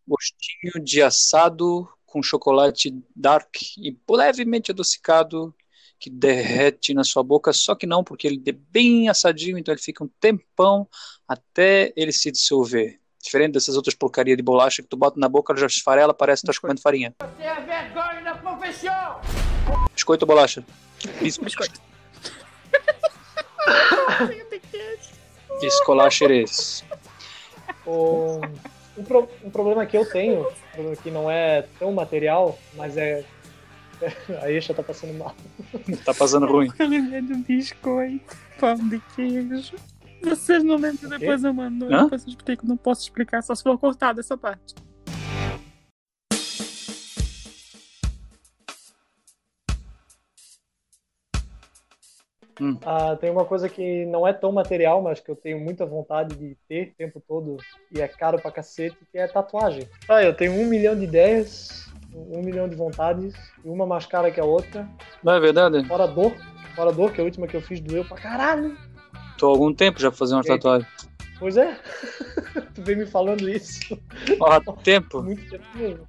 [0.08, 5.54] Gostinho de assado com chocolate dark e levemente adocicado
[6.00, 9.82] que derrete na sua boca, só que não, porque ele é bem assadinho, então ele
[9.82, 10.88] fica um tempão
[11.28, 13.00] até ele se dissolver.
[13.22, 16.44] Diferente dessas outras porcarias de bolacha que tu bota na boca, ela já esfarela, parece
[16.44, 17.14] que tá comendo farinha.
[17.20, 19.22] Você é vergonha da profissão!
[19.94, 20.64] Biscoito ou bolacha?
[21.20, 21.82] Bis Biscoito.
[25.60, 26.84] Biscolacheres.
[27.86, 28.40] O,
[28.98, 33.26] um, pro- um problema que eu tenho, problema que não é tão material, mas é.
[34.42, 35.36] A Isha tá passando mal.
[36.06, 36.70] Tá passando ruim.
[36.78, 39.76] Eu lembrei do biscoito, pão de queijo.
[40.24, 41.86] Vocês não lembram, depois eu mando.
[41.94, 42.04] Hã?
[42.04, 44.76] Depois eu explico, não posso explicar, só se for cortada essa parte.
[52.84, 56.36] Ah, tem uma coisa que não é tão material, mas que eu tenho muita vontade
[56.36, 57.58] de ter o tempo todo
[57.92, 59.88] e é caro pra cacete, que é tatuagem.
[60.10, 64.32] Ah, eu tenho um milhão de ideias, um milhão de vontades, e uma mais cara
[64.32, 64.88] que a outra.
[65.24, 65.84] Não é verdade?
[65.86, 66.36] Fora dor,
[66.76, 68.78] fora a dor, que a última que eu fiz doeu pra caralho.
[69.38, 70.48] Tô há algum tempo já fazendo uma aí?
[70.48, 70.88] tatuagem.
[71.40, 71.78] Pois é,
[72.74, 74.00] tu vem me falando isso
[74.40, 75.20] Ó, tempo.
[75.20, 76.08] há muito tempo mesmo.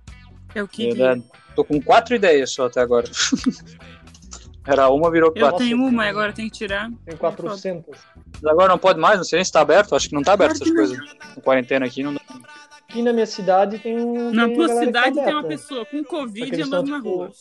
[0.55, 0.95] Eu queria.
[0.95, 1.25] Verdade.
[1.55, 3.07] Tô com quatro ideias só até agora.
[4.67, 5.59] Era uma, virou Eu quatro.
[5.59, 6.91] tenho uma, agora tem que tirar.
[7.05, 7.99] Tenho 400.
[8.35, 9.95] Mas agora não pode mais, não sei nem se tá aberto.
[9.95, 11.15] Acho que não tá aberto Claro essas coisas.
[11.35, 12.21] Com quarentena aqui não dá.
[12.88, 14.33] Aqui na minha cidade tem um.
[14.33, 17.33] Na tem tua tá cidade tem uma pessoa com Covid andando tão, na tipo, rua.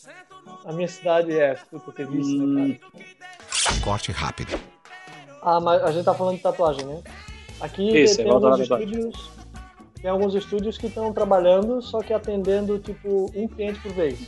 [0.65, 1.55] A minha cidade é.
[1.71, 2.77] Puta, teve isso, né,
[3.49, 3.79] cara?
[3.81, 4.59] Corte rápido.
[5.41, 7.01] Ah, mas a gente tá falando de tatuagem, né?
[7.61, 9.31] Aqui Isso, tem, é alguns estúdios.
[10.01, 14.19] Tem alguns estúdios que estão trabalhando, só que atendendo, tipo, um cliente por vez.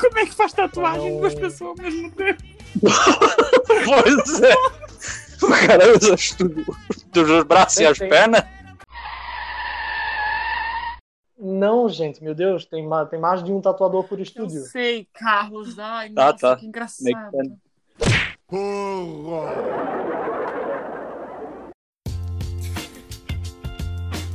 [0.00, 2.42] Como é que faz tatuagem de duas pessoas ao mesmo tempo?
[3.86, 4.54] Pois é.
[5.42, 6.36] O cara usa os,
[7.12, 8.55] dos braços e as Tem- pernas.
[11.56, 14.62] Não, gente, meu Deus, tem, tem mais de um tatuador por Eu estúdio.
[14.64, 15.78] sei, Carlos.
[15.78, 16.56] Ai, Tá, nossa, tá.
[16.56, 17.30] que engraçado.
[17.32, 17.56] sense.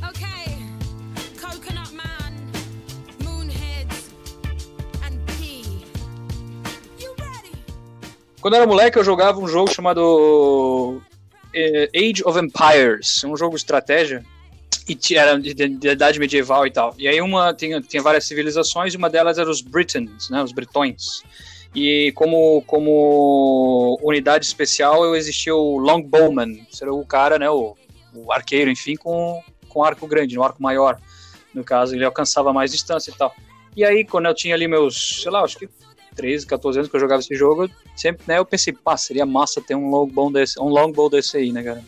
[0.08, 0.58] Okay,
[1.40, 2.32] Coconut Man,
[3.24, 4.10] Moonheads,
[5.04, 5.62] and P.
[6.98, 7.52] You ready?
[8.40, 11.00] Quando eu era moleque, eu jogava um jogo chamado
[11.54, 14.24] eh, Age of Empires, um jogo de estratégia.
[14.88, 16.94] E era de, de- de idade medieval e tal.
[16.98, 20.52] E aí uma tinha, tinha várias civilizações e uma delas era os Britons, né, os
[20.52, 21.22] britões.
[21.74, 27.76] E como, como unidade especial existia o Longbowman, seria o cara, né, o,
[28.14, 31.00] o arqueiro, enfim, com, com arco grande, um arco maior.
[31.54, 33.34] No caso, ele alcançava mais distância e tal.
[33.76, 35.68] E aí, quando eu tinha ali meus, sei lá, acho que
[36.14, 39.24] 13, 14 anos que eu jogava esse jogo, eu sempre, né, eu pensei, pá, seria
[39.24, 41.82] massa ter um longbow desse, um longbow desse aí, né, cara?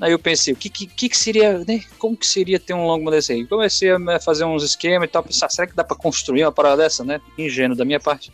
[0.00, 3.10] Aí eu pensei, o que, que, que seria, né, como que seria ter um longbow
[3.10, 3.46] desse aí?
[3.46, 6.84] Comecei a fazer uns esquemas e tal, pensar, será que dá pra construir uma parada
[6.84, 7.20] dessa, né?
[7.36, 8.32] Ingênuo da minha parte.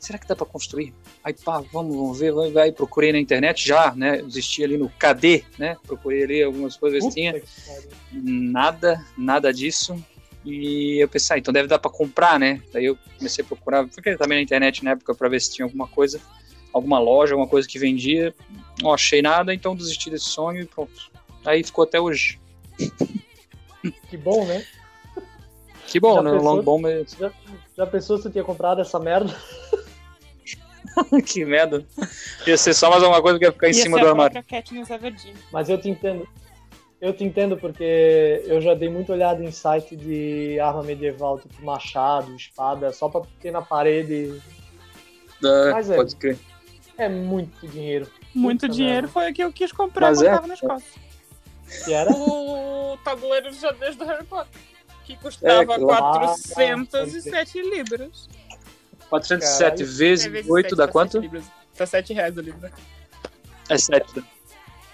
[0.00, 0.92] Será que dá pra construir?
[1.22, 4.88] Aí, pá, vamos, vamos ver, vai, vai, procurei na internet já, né, existia ali no
[4.88, 7.40] KD, né, procurei ali algumas coisas, tinha,
[8.12, 10.02] nada, nada disso.
[10.44, 12.62] E eu pensei, ah, então deve dar pra comprar, né?
[12.72, 15.66] Daí eu comecei a procurar, fiquei também na internet na época pra ver se tinha
[15.66, 16.18] alguma coisa,
[16.72, 18.34] alguma loja, alguma coisa que vendia.
[18.82, 21.10] Não achei nada, então desisti desse sonho e pronto.
[21.44, 22.40] Aí ficou até hoje.
[24.08, 24.64] Que bom, né?
[25.86, 26.30] Que bom, Já né?
[26.32, 26.54] pensou?
[26.54, 27.04] Long bomb é...
[27.18, 27.32] Já,
[27.76, 29.34] já pensou se tu tinha comprado essa merda?
[31.26, 31.84] que merda.
[32.46, 34.10] Ia ser só mais alguma coisa que ia ficar em Ia cima ser do a
[34.10, 34.44] armário.
[35.52, 36.28] Mas eu te entendo.
[37.00, 41.64] Eu te entendo porque eu já dei muito olhada em site de arma medieval, tipo
[41.64, 44.40] machado, espada, só pra ter na parede.
[45.42, 45.96] É, Mas é.
[45.96, 46.38] Pode crer.
[46.98, 48.06] É muito dinheiro.
[48.34, 49.12] Muito Puta dinheiro merda.
[49.12, 50.30] foi o que eu quis comprar Mas quando é.
[50.34, 51.00] tava na Escócia.
[51.84, 52.10] Que era?
[52.12, 54.60] O tabuleiro de xadrez do Harry Potter.
[55.04, 58.28] Que custava que lá- 407 libras.
[59.08, 59.82] 407 Caralho.
[59.82, 61.18] É, vezes vezes 8 sete, dá tá quanto?
[61.18, 61.44] libras.
[61.76, 62.70] Tá 7 reais o livro.
[63.68, 64.22] É 7.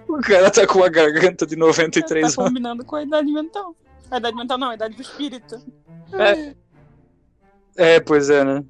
[0.08, 2.34] o cara tá com a garganta de 93 Tá anos.
[2.50, 3.74] combinando com a idade mental.
[4.10, 5.60] A idade mental não, a idade do espírito.
[7.76, 8.64] É, pois é, né?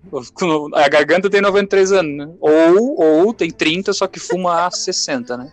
[0.74, 2.34] A garganta tem 93 anos, né?
[2.40, 5.52] Ou, ou tem 30, só que fuma há 60, né?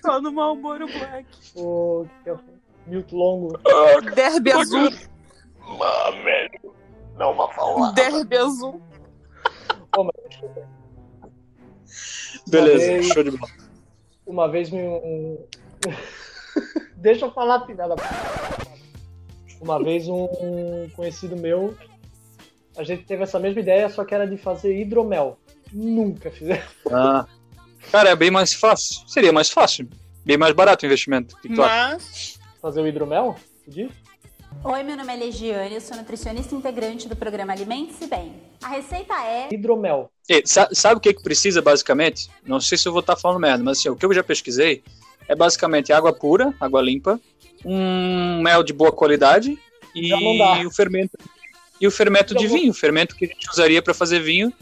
[0.00, 1.26] Só no Malboro Black.
[1.56, 2.36] O que é?
[2.86, 3.58] Milton Longo.
[4.14, 4.90] Derby azul.
[5.82, 6.74] Ah, velho.
[7.18, 7.92] Não vou falar.
[7.92, 8.80] Derby azul.
[12.46, 13.52] Beleza, Talvez- show de bola.
[14.26, 14.80] Uma vez me.
[14.80, 15.38] Um...
[16.96, 17.84] Deixa eu falar, puta.
[19.60, 20.28] Uma vez um
[20.94, 21.76] conhecido meu.
[22.76, 25.38] A gente teve essa mesma ideia, só que era de fazer hidromel.
[25.72, 26.64] Nunca fizemos.
[26.90, 27.26] Ah.
[27.90, 29.06] Cara, é bem mais fácil.
[29.08, 29.88] Seria mais fácil.
[30.24, 31.36] Bem mais barato o investimento.
[31.40, 31.94] Que tu acha?
[31.94, 33.36] Mas Fazer o hidromel?
[33.68, 33.90] Diz?
[34.62, 38.34] Oi, meu nome é Legiane, eu sou nutricionista integrante do programa Alimente-se Bem.
[38.64, 40.10] A receita é Hidromel.
[40.28, 42.30] E, sa- sabe o que, que precisa, basicamente?
[42.46, 44.82] Não sei se eu vou estar falando merda, mas assim, o que eu já pesquisei
[45.28, 47.20] é basicamente água pura, água limpa,
[47.64, 49.58] um mel de boa qualidade
[49.94, 51.18] e o fermento.
[51.80, 54.52] E o fermento de vinho, o fermento que a gente usaria para fazer vinho.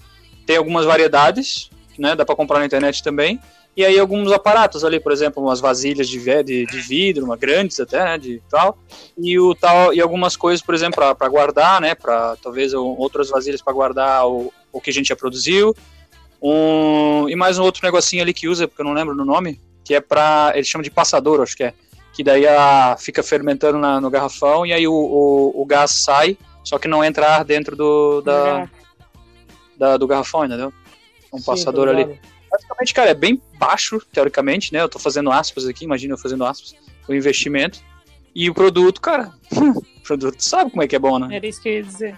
[0.44, 2.16] Tem algumas variedades, né?
[2.16, 3.38] Dá para comprar na internet também.
[3.74, 7.80] E aí alguns aparatos ali, por exemplo, umas vasilhas de, de, de vidro, uma grandes
[7.80, 8.76] até, né, de tal.
[9.16, 13.62] E o tal e algumas coisas, por exemplo, para guardar, né, para talvez outras vasilhas
[13.62, 15.74] para guardar o, o que a gente já produziu.
[16.42, 19.58] Um, e mais um outro negocinho ali que usa, porque eu não lembro do nome,
[19.84, 21.72] que é para ele chama de passador, acho que é,
[22.12, 26.36] que daí a, fica fermentando na- no garrafão e aí o, o, o gás sai,
[26.64, 28.68] só que não entra ar dentro do da,
[29.78, 30.72] da- do garrafão, entendeu?
[31.32, 32.20] Um Sim, passador ali.
[32.52, 34.82] Basicamente, cara, é bem baixo, teoricamente, né?
[34.82, 36.74] Eu tô fazendo aspas aqui, imagina eu fazendo aspas,
[37.08, 37.80] o investimento.
[38.34, 41.34] E o produto, cara, o produto sabe como é que é bom, né?
[41.36, 42.16] Era isso que eu ia dizer.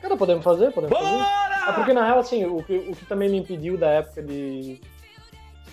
[0.00, 1.24] Cara, podemos fazer, podemos fazer.
[1.68, 4.80] É porque, na real, assim, o que, o que também me impediu da época de,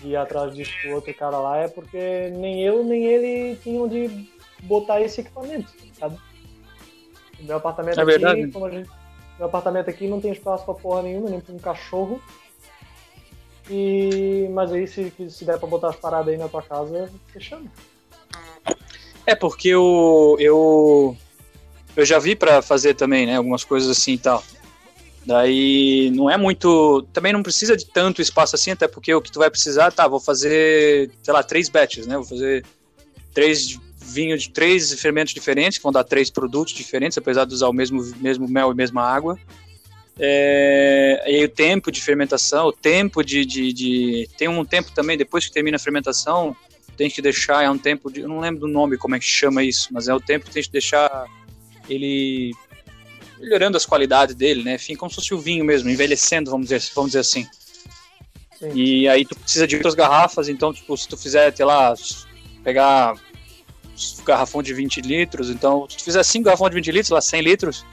[0.00, 3.56] de ir atrás disso com o outro cara lá é porque nem eu nem ele
[3.62, 4.28] tinham de
[4.64, 6.18] botar esse equipamento, sabe?
[7.40, 8.48] O meu apartamento É aqui, verdade.
[8.48, 8.90] como a gente,
[9.38, 12.20] meu apartamento aqui não tem espaço pra porra nenhuma, nem pra um cachorro.
[13.70, 17.40] E, mas aí, se, se der pra botar as paradas aí na tua casa, você
[17.40, 17.66] chama.
[19.26, 21.16] É porque eu, eu,
[21.94, 23.36] eu já vi pra fazer também, né?
[23.36, 24.42] Algumas coisas assim e tal.
[25.26, 27.02] Daí não é muito.
[27.12, 30.08] Também não precisa de tanto espaço assim, até porque o que tu vai precisar, tá,
[30.08, 32.16] vou fazer, sei lá, três batches, né?
[32.16, 32.64] Vou fazer
[33.34, 37.68] três vinhos de três fermentos diferentes, que vão dar três produtos diferentes, apesar de usar
[37.68, 39.38] o mesmo, mesmo mel e mesma água.
[40.18, 44.90] É, e aí o tempo de fermentação, o tempo de, de, de- Tem um tempo
[44.92, 46.56] também, depois que termina a fermentação,
[46.96, 48.20] tem que deixar, é um tempo de.
[48.20, 50.50] Eu não lembro do nome, como é que chama isso, mas é o tempo que
[50.50, 51.26] tem que deixar
[51.88, 52.52] ele
[53.38, 54.74] melhorando as qualidades dele, né?
[54.74, 57.46] Enfim, como se fosse o vinho mesmo, envelhecendo, vamos dizer, vamos dizer assim.
[58.58, 58.72] Sim.
[58.74, 61.94] E aí tu precisa de outras garrafas, então, tipo, se tu fizer, sei lá,
[62.64, 67.10] pegar um garrafão de 20 litros, então, se tu fizer 5 garrafões de 20 litros,
[67.10, 67.86] lá 100 litros,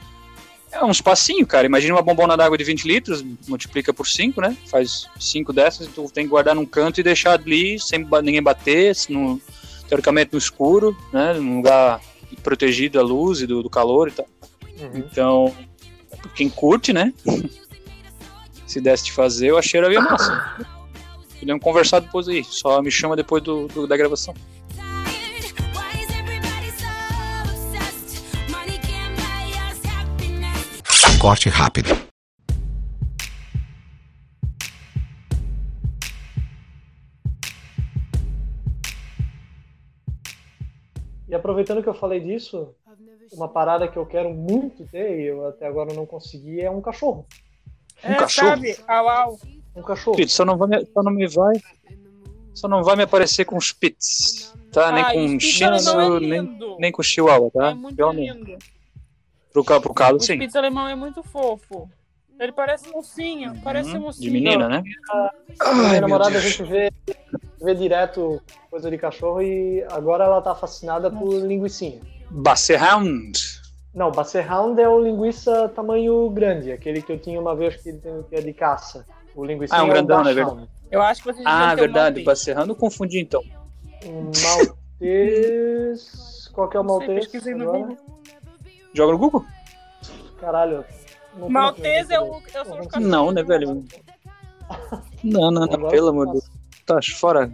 [0.76, 1.66] é um espacinho, cara.
[1.66, 4.56] Imagina uma bombona d'água de 20 litros, multiplica por 5, né?
[4.66, 8.94] Faz 5 dessas, tu tem que guardar num canto e deixar ali, sem ninguém bater,
[9.08, 9.40] no-
[9.88, 11.34] teoricamente no escuro, né?
[11.34, 12.00] Num lugar
[12.42, 14.26] protegido da luz e do, do calor e tal.
[14.94, 15.54] Então,
[16.34, 17.12] quem curte, né?
[18.66, 20.66] Se desse de fazer, eu achei era massa.
[21.38, 22.42] Podemos conversar depois aí.
[22.44, 24.34] Só me chama depois do, do- da gravação.
[31.26, 31.36] Happiness.
[31.36, 31.88] Corte rápido.
[41.28, 42.68] E aproveitando que eu falei disso,
[43.32, 46.80] uma parada que eu quero muito ter, e eu até agora não consegui, é um
[46.80, 47.26] cachorro.
[48.04, 48.48] Um é, cachorro?
[48.48, 48.76] sabe?
[48.86, 49.38] Au, au.
[49.74, 50.16] Um cachorro.
[50.16, 51.54] Filho, só não, vai, me- só não me vai.
[52.54, 54.54] Só não vai me aparecer com Spitz.
[54.70, 54.92] Tá?
[54.92, 57.70] Nem Ai, com o Spitz Shih é Tzu, nem, nem com Chihuahua, tá?
[57.70, 58.46] É muito Pelo menos.
[58.46, 58.75] lindo.
[59.64, 60.34] Pro, pro Carlos, O sim.
[60.34, 61.88] Spitz alemão é muito fofo.
[62.38, 64.26] Ele parece mocinho, parece Uhum, mocinho.
[64.26, 64.82] De menina, né?
[65.74, 66.90] minha meu namorada a gente vê,
[67.62, 68.40] vê direto
[68.70, 72.00] coisa de cachorro e agora ela tá fascinada por linguicinha.
[72.30, 73.32] Basset Hound.
[73.94, 77.92] Não, Basset Hound é o linguiça tamanho grande, aquele que eu tinha uma vez que,
[77.94, 79.06] tem- que é de caça.
[79.34, 80.34] O linguiça Ah, um é o grandão, né?
[80.34, 80.68] Verdade.
[80.90, 82.22] Eu acho que você Ah, um verdade.
[82.22, 82.24] Maltese.
[82.26, 83.42] Basset Hound, eu confundi então.
[84.04, 84.30] Um
[85.00, 86.26] maltês...
[86.52, 87.20] Qual que é o sei, maltês?
[87.20, 87.64] pesquisei no?
[87.72, 87.96] Google.
[88.96, 89.44] Joga no Google?
[90.40, 90.82] Caralho.
[91.36, 92.40] Maltese é o.
[92.54, 93.84] Eu sou os Não, né, velho?
[95.22, 95.88] Não, não, não.
[95.88, 96.32] Pelo amor de.
[96.32, 96.50] Deus.
[96.86, 97.52] Tá fora.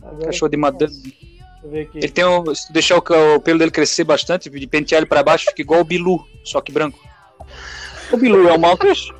[0.00, 0.92] Agora Cachorro de eu madeira.
[0.92, 1.02] faço.
[1.02, 1.98] Deixa eu ver aqui.
[1.98, 5.06] Ele tem um, se tu deixar o, o pelo dele crescer bastante, de pentear ele
[5.06, 6.98] pra baixo, fica igual o Bilu, só que branco.
[8.12, 9.12] O Bilu é um Maltese?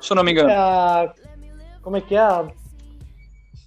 [0.00, 0.50] Se eu não me engano.
[0.50, 1.14] É a...
[1.82, 2.48] Como é que é a...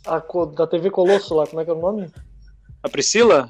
[0.07, 0.21] a
[0.57, 2.11] da TV Colosso lá, como é que é o nome?
[2.83, 3.49] A Priscila?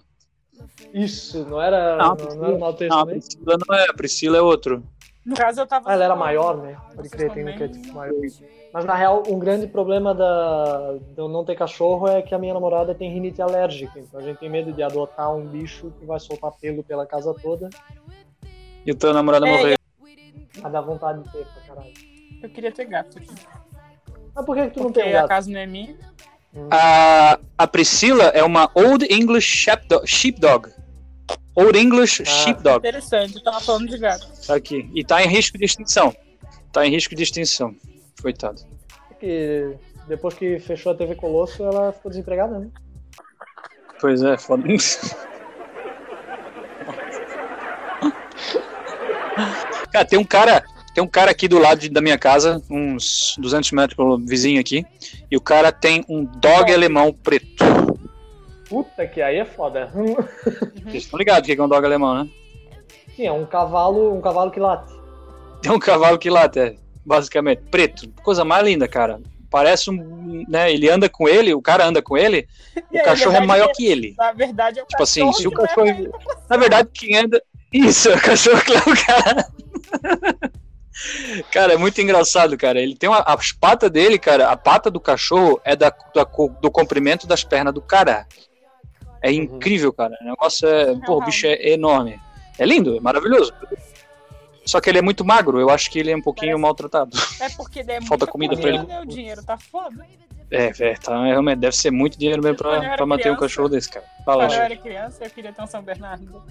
[0.95, 3.19] Isso, não era, Não, a não, não era o maltês Não, a também?
[3.19, 4.81] Priscila não é, a Priscila é outro.
[5.25, 5.89] No caso, eu tava.
[5.89, 6.77] Ah, ela era maior, né?
[6.95, 8.13] Pode crer, tem um que é tipo maior.
[8.71, 12.39] Mas na real, um grande problema da, de eu não ter cachorro é que a
[12.39, 13.99] minha namorada tem rinite alérgica.
[13.99, 17.33] Então a gente tem medo de adotar um bicho que vai soltar pelo pela casa
[17.41, 17.69] toda.
[18.85, 19.77] E o teu namorado É, morreu.
[20.61, 21.93] Mas dá vontade de ter pra caralho.
[22.43, 23.29] Eu queria ter gato aqui.
[24.35, 25.29] Mas por que, que tu não Porque tem um a gato?
[25.29, 25.95] casa não é minha.
[26.71, 30.05] A, a Priscila é uma Old English Sheepdog.
[30.07, 30.69] sheepdog.
[31.55, 32.25] Old English Ah.
[32.25, 32.77] Sheepdog.
[32.79, 34.27] Interessante, eu tava falando de gato.
[34.45, 34.89] Tá aqui.
[34.93, 36.13] E tá em risco de extinção.
[36.71, 37.73] Tá em risco de extinção.
[38.21, 38.61] Coitado.
[39.19, 39.73] Que
[40.07, 42.67] depois que fechou a TV Colosso, ela ficou desempregada, né?
[44.01, 44.63] Pois é, foda.
[49.91, 53.35] cara, tem um cara, tem um cara aqui do lado de- da minha casa, uns
[53.39, 54.85] 200 metros pelo vizinho aqui,
[55.31, 57.63] e o cara tem um dog alemão preto.
[58.69, 59.91] Puta que aí é foda.
[60.83, 62.29] Vocês estão ligados o que é um dog alemão, né?
[63.15, 64.91] Sim, é um cavalo, um cavalo que late.
[65.61, 66.75] Tem um cavalo que late, é,
[67.05, 68.09] basicamente, preto.
[68.23, 69.19] Coisa mais linda, cara.
[69.49, 73.05] parece um, né, ele anda com ele, o cara anda com ele, E o aí,
[73.05, 74.13] cachorro é verdade, maior que ele.
[74.17, 76.11] Na verdade, é o Tipo assim, cachorro se o que leva cachorro- ele.
[76.49, 77.41] Na verdade, quem anda.
[77.71, 79.47] Isso, é o cachorro que leva o cara.
[81.51, 82.79] Cara, é muito engraçado, cara.
[82.79, 84.49] Ele tem uma, as patas dele, cara.
[84.49, 86.23] A pata do cachorro é da, da
[86.61, 88.25] do comprimento das pernas do cara.
[89.25, 90.15] É incrível, cara.
[90.21, 90.95] O negócio é.
[91.03, 92.19] Pô, o bicho é enorme.
[92.59, 93.51] É lindo, é maravilhoso.
[94.63, 95.59] Só que ele é muito magro.
[95.59, 97.17] Eu acho que ele é um pouquinho maltratado.
[97.39, 98.83] É porque ele é Falta muita comida pra ele.
[98.83, 99.01] né?
[99.01, 100.05] O dinheiro tá foda.
[100.55, 103.89] É, velho, tá, realmente deve ser muito dinheiro mesmo pra, pra manter um cachorro desse,
[103.89, 104.05] cara.
[104.23, 106.43] Fala, Quando eu era criança, eu queria ter um São Bernardo.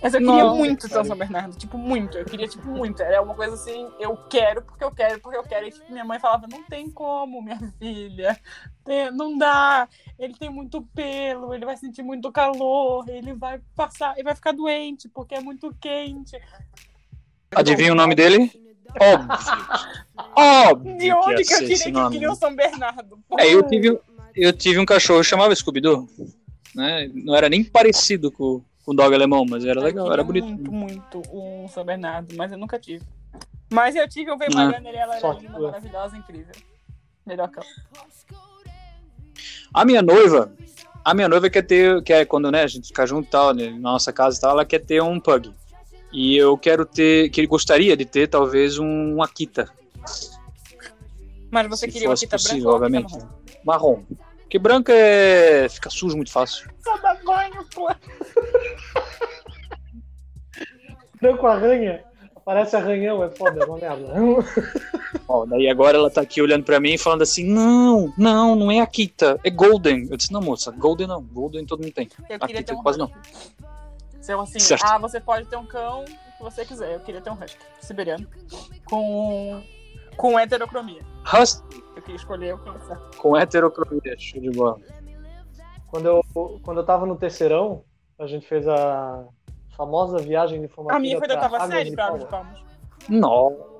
[0.00, 1.04] Mas eu queria Nossa, muito ter um.
[1.04, 1.56] São Bernardo.
[1.56, 2.16] Tipo, muito.
[2.16, 3.02] Eu queria, tipo, muito.
[3.02, 5.66] Era uma coisa assim, eu quero porque eu quero, porque eu quero.
[5.66, 8.38] E tipo, minha mãe falava, não tem como, minha filha.
[8.84, 9.88] Tem- não dá.
[10.18, 14.52] Ele tem muito pelo, ele vai sentir muito calor, ele vai passar, ele vai ficar
[14.52, 16.40] doente porque é muito quente.
[17.54, 18.63] Adivinha o nome dele?
[19.00, 19.28] Óbvio.
[20.36, 20.96] Óbvio.
[20.98, 22.12] De onde ia que eu tirei esse que nome.
[22.12, 23.18] queria um São Bernardo?
[23.38, 23.98] É, eu tive,
[24.34, 26.08] eu tive um cachorro que chamava Scooby-Doo.
[26.74, 27.10] Né?
[27.14, 30.46] Não era nem parecido com, com o dog alemão, mas era Eu legal, era bonito.
[30.46, 33.04] muito, muito um São Bernardo, mas eu nunca tive.
[33.72, 34.38] Mas eu tive um Ah.
[34.40, 36.54] Weimaraner e ela era linda, maravilhosa, incrível.
[37.26, 37.62] Melhor que eu.
[39.72, 40.52] A minha noiva,
[41.04, 43.70] a minha noiva quer ter, quer, quando né, a gente fica junto e tal, né,
[43.70, 45.52] na nossa casa e tal, ela quer ter um pug.
[46.14, 49.68] E eu quero ter, que ele gostaria de ter talvez um Akita.
[51.50, 53.12] Mas você se queria uma fosse fita possível, uma obviamente.
[53.12, 53.28] fita
[53.64, 54.04] Marrom.
[54.42, 55.68] Porque branco é.
[55.68, 56.70] fica sujo muito fácil.
[56.84, 57.90] Só dá banho, pô.
[61.20, 62.04] Branco arranha.
[62.44, 64.14] Parece arranhão, é foda, é uma merda.
[65.26, 68.70] Ó, daí agora ela tá aqui olhando pra mim e falando assim: não, não, não
[68.70, 70.06] é Akita, é Golden.
[70.10, 72.08] Eu disse: não, moça, Golden não, Golden todo mundo tem.
[72.28, 73.10] Eu Akita ter um quase não.
[74.24, 74.82] Se eu assim, Certo.
[74.86, 76.94] ah, você pode ter um cão o que você quiser.
[76.94, 78.26] Eu queria ter um husky siberiano
[78.86, 79.62] com
[80.16, 81.02] com heterocromia.
[81.30, 83.18] Husky Eu queria escolher o que certo.
[83.18, 84.78] com heterocromia, show de bola.
[85.88, 86.22] Quando eu,
[86.62, 87.84] quando eu tava no terceirão,
[88.18, 89.26] a gente fez a
[89.76, 92.64] famosa viagem de formatura A minha foi da tava série de pra Águas de Palmas.
[93.10, 93.74] Nossa.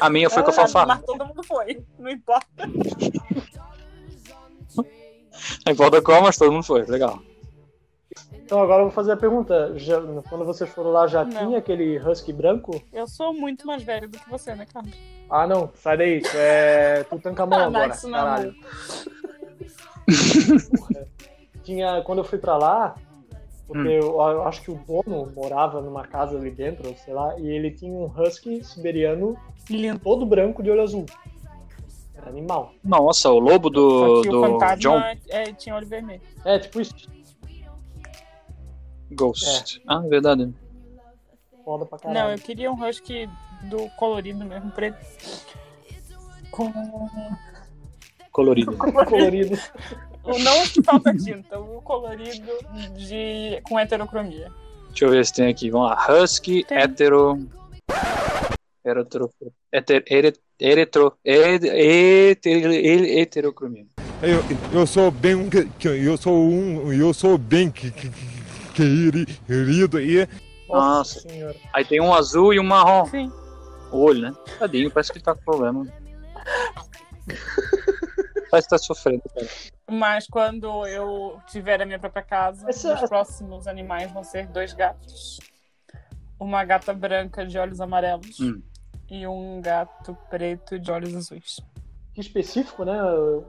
[0.00, 0.86] A minha foi com a fanfarra.
[0.96, 1.84] Mas todo mundo foi.
[1.98, 2.66] Não importa.
[5.66, 7.20] Não importa qual, mas todo mundo foi, legal.
[8.32, 9.72] Então agora eu vou fazer a pergunta.
[9.78, 11.30] Já- quando vocês foram lá, já Não.
[11.30, 12.80] tinha aquele husky branco?
[12.92, 14.94] Eu sou muito mais velho do que você, né, Carlos?
[15.30, 15.70] Ah, não.
[15.74, 16.20] Sai daí.
[16.20, 17.88] Tu é Tutankamon Ah, agora.
[18.04, 18.10] Não.
[18.10, 18.54] Caralho.
[21.64, 22.94] Tinha, quando eu fui pra lá,
[23.66, 23.90] porque Hum.
[23.90, 27.70] eu, eu acho que o dono morava numa casa ali dentro, sei lá, e ele
[27.70, 29.36] tinha um husky siberiano
[29.70, 29.98] Lindo.
[29.98, 31.06] todo branco de olho azul.
[32.14, 32.72] Era animal.
[32.84, 35.00] Nossa, o lobo do, do John
[35.30, 36.20] é, tinha olho vermelho.
[36.44, 36.94] É, tipo isso.
[39.10, 39.80] Ghost.
[39.86, 40.52] Ah, verdade.
[41.64, 42.34] Foda pra Não, caralho.
[42.34, 43.28] eu queria um husky
[43.64, 44.98] do colorido mesmo, preto.
[46.50, 46.72] Com.
[48.30, 48.76] Colorido.
[48.76, 49.58] Colorido.
[50.24, 52.50] O não o que falta tinta, o colorido
[52.96, 53.60] de...
[53.64, 54.50] com heterocromia.
[54.88, 55.70] Deixa eu ver se tem aqui.
[55.70, 56.06] Vamos lá.
[56.22, 56.78] Husky, Tem.
[56.78, 57.46] hetero.
[58.84, 59.30] Eretro.
[59.72, 61.16] Heter, eret, eretro.
[61.24, 63.86] ed- heter- he- heterocromia.
[64.22, 65.48] Eu, eu sou bem
[65.84, 67.90] eu sou um eu sou bem que-
[68.74, 70.28] querido e
[70.68, 71.20] Nossa.
[71.20, 71.56] senhora.
[71.72, 73.06] Aí tem um azul e um marrom.
[73.06, 73.30] Sim.
[73.90, 74.34] O olho, né?
[74.58, 75.86] Tadinho, parece que ele tá com problema.
[78.50, 79.46] parece que tá sofrendo, cara.
[79.90, 84.72] Mas quando eu tiver a minha própria casa, Essa- os próximos animais vão ser dois
[84.72, 85.38] gatos.
[86.40, 88.60] Uma gata branca de olhos amarelos Hum.
[89.10, 91.60] e um gato preto de olhos azuis.
[92.14, 92.96] Que específico, né?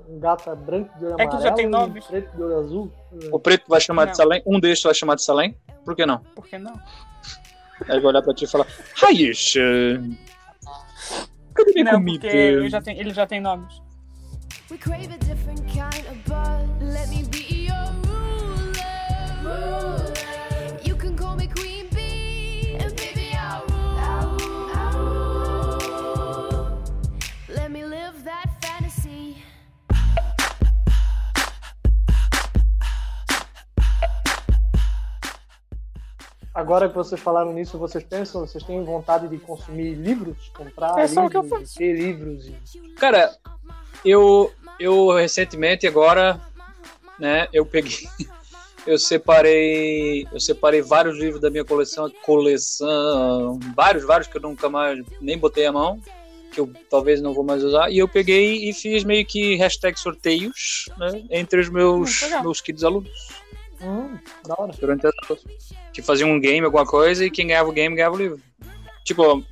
[0.09, 2.05] Um gato branco de olho É que já amarelo tem e nomes.
[2.05, 2.91] preto de olho azul.
[3.31, 4.11] O preto vai chamar Não.
[4.11, 4.41] de Salem.
[4.45, 5.55] Um deles vai chamar de Salem.
[5.83, 6.17] Por que não?
[6.35, 6.73] Por que não?
[7.87, 9.53] Aí vai olhar pra ti e falar: Raiz,
[11.53, 12.21] cadê minha Não, comida?
[12.21, 13.81] porque ele já tem, ele já tem nomes.
[14.71, 16.91] We crave a different kind of bud.
[16.91, 17.21] Let me
[36.55, 40.37] Agora que vocês falaram nisso, vocês pensam, vocês têm vontade de consumir livros?
[40.57, 41.75] Comprar É só o livros, que eu faço.
[41.75, 42.47] ter livros?
[42.47, 42.55] E...
[42.95, 43.35] Cara,
[44.05, 44.49] eu,
[44.79, 46.39] eu recentemente agora,
[47.19, 48.07] né, eu peguei,
[48.87, 54.69] eu separei, eu separei vários livros da minha coleção, coleção, vários, vários que eu nunca
[54.69, 55.99] mais nem botei a mão,
[56.53, 59.99] que eu talvez não vou mais usar, e eu peguei e fiz meio que hashtag
[59.99, 63.09] sorteios, né, entre os meus, Hum, meus queridos alunos,
[63.81, 64.17] Hum,
[64.47, 64.71] da hora.
[64.79, 65.43] durante as aulas.
[65.93, 68.39] que faziam um game, alguma coisa, e quem ganhava o game ganhava o livro.
[69.03, 69.43] tipo,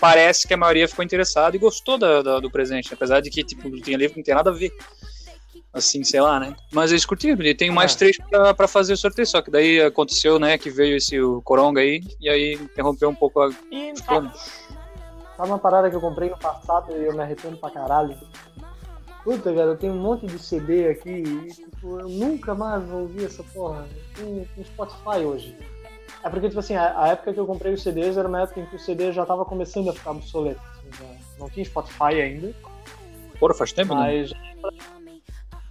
[0.00, 3.42] parece que a maioria ficou interessada e gostou da, da- do presente, apesar de que,
[3.42, 4.70] tipo, tem livro que não tem nada a ver.
[5.72, 6.54] Assim, sei lá, né?
[6.72, 7.98] Mas eles curtiram, e tem mais É.
[7.98, 11.42] três pra, pra fazer o sorteio, só que daí aconteceu, né, que veio esse o
[11.42, 13.92] Coronga aí, e aí interrompeu um pouco a, E.
[13.96, 14.30] Sabe
[15.50, 18.16] uma parada que eu comprei no passado e eu me arrependo pra caralho?
[19.24, 23.00] Puta, cara, eu tenho um monte de CD aqui e tipo, eu nunca mais vou
[23.02, 23.88] ouvir essa porra.
[24.14, 25.56] Tem, tem Spotify hoje.
[26.22, 28.60] É porque, tipo assim, a, a época que eu comprei os CDs era uma época
[28.60, 30.60] em que o CD já tava começando a ficar obsoleto.
[30.60, 32.54] assim, não tinha Spotify ainda,
[33.38, 34.00] Porra, faz tempo, né?
[34.00, 34.32] mas.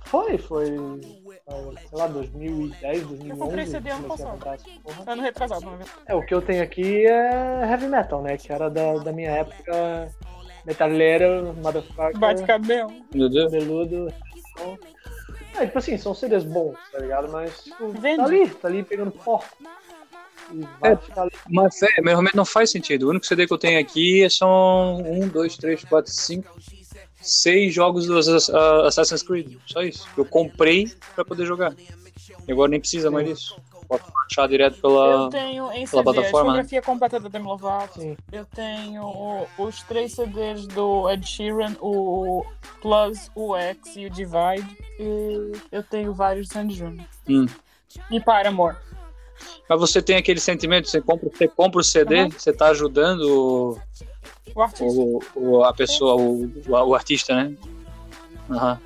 [0.02, 0.78] Foi, foi.
[0.78, 3.30] foi, Sei lá, 2010, 2011.
[3.30, 4.40] Eu comprei CD ano passado.
[5.08, 5.84] ano retrasado, não é?
[6.08, 8.38] É, o que eu tenho aqui é heavy metal, né?
[8.38, 10.12] Que era da, da minha época
[10.66, 12.94] metaleira, motherfucker, Bate cabelo.
[13.14, 13.52] Meu Deus.
[13.52, 14.14] cabeludo.
[14.52, 14.78] Então,
[15.56, 17.32] é, tipo assim, são CDs bons, tá ligado?
[17.32, 18.18] Mas tipo, Vende.
[18.18, 19.44] tá ali, tá ali pegando pó.
[20.84, 21.20] É.
[21.20, 21.32] ali.
[21.50, 23.04] Mas é, meu realmente não faz sentido.
[23.08, 26.54] O único CD que eu tenho aqui são um, dois, três, quatro, cinco,
[27.22, 29.58] seis jogos do Assas- Assassin's Creed.
[29.66, 30.08] Só isso.
[30.18, 31.74] Eu comprei pra poder jogar.
[32.48, 33.56] E agora nem precisa mais disso.
[33.98, 35.06] Pode baixar direto pela.
[35.24, 36.22] Eu tenho em pela CD a né?
[36.32, 38.00] discografia completa da Demi Lovato.
[38.00, 38.18] Sim.
[38.32, 42.44] Eu tenho os três CDs do Ed Sheeran, o
[42.82, 44.78] Plus, o X e o Divide.
[45.00, 47.04] E eu tenho vários do Sandy Jr.
[47.30, 47.46] Hum.
[48.10, 48.78] E Paramore.
[49.70, 52.30] Mas você tem aquele sentimento, você compra, você compra o CD, Uhum.
[52.32, 53.78] você tá ajudando
[54.56, 54.84] O artista.
[54.86, 57.56] o, o- a pessoa, o, o, o artista, né?
[58.50, 58.80] Aham.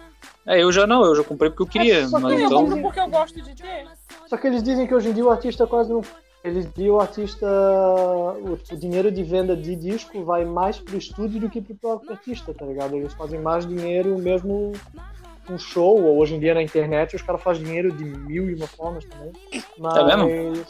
[0.47, 2.45] É, eu já não, eu já comprei porque eu queria, É, só mas que eu
[2.45, 2.63] então.
[2.63, 3.85] compro porque eu gosto de ter.
[4.27, 6.01] Só que eles dizem que hoje em dia o artista quase não.
[6.43, 7.45] Eles dizem o artista.
[7.45, 12.11] O, o dinheiro de venda de disco vai mais pro estúdio do que pro próprio
[12.11, 12.95] artista, tá ligado?
[12.95, 14.71] Eles fazem mais dinheiro mesmo
[15.49, 18.55] um show, ou hoje em dia na internet os caras fazem dinheiro de mil e
[18.55, 19.33] uma formas também.
[19.77, 20.25] Mas.
[20.25, 20.65] mesmo?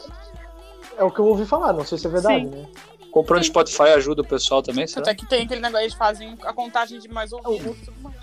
[0.96, 2.50] É o que eu ouvi falar, não sei se é verdade, Sim.
[2.50, 2.66] né?
[3.12, 5.02] Comprando Spotify ajuda o pessoal também, será?
[5.02, 8.16] Até que tem aquele negócio, eles fazem a contagem de mais ouvidos e tudo mais.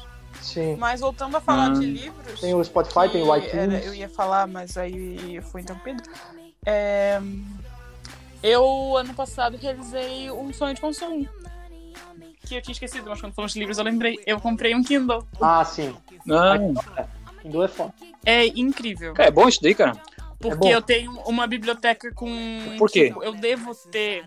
[0.46, 0.76] Sim.
[0.78, 1.80] Mas voltando a falar Hum.
[1.80, 2.40] de livros.
[2.40, 3.54] Tem o Spotify, tem o iTunes.
[3.54, 6.04] era- eu ia falar, mas aí eu fui interrompido.
[6.66, 7.20] É,
[8.44, 11.28] eu, ano passado, realizei um sonho de consumo.
[12.42, 14.20] Que eu tinha esquecido, mas quando falamos de livros eu lembrei.
[14.26, 15.26] Eu comprei um Kindle.
[15.42, 15.96] Ah, sim.
[16.26, 16.76] Não.
[17.42, 17.94] Kindle é foda.
[18.24, 19.14] É incrível.
[19.16, 20.00] Cara, é bom isso daí, cara.
[20.40, 20.70] Porque bom.
[20.70, 22.30] eu tenho uma biblioteca com.
[22.78, 23.08] Por quê?
[23.08, 24.26] tipo, eu devo ter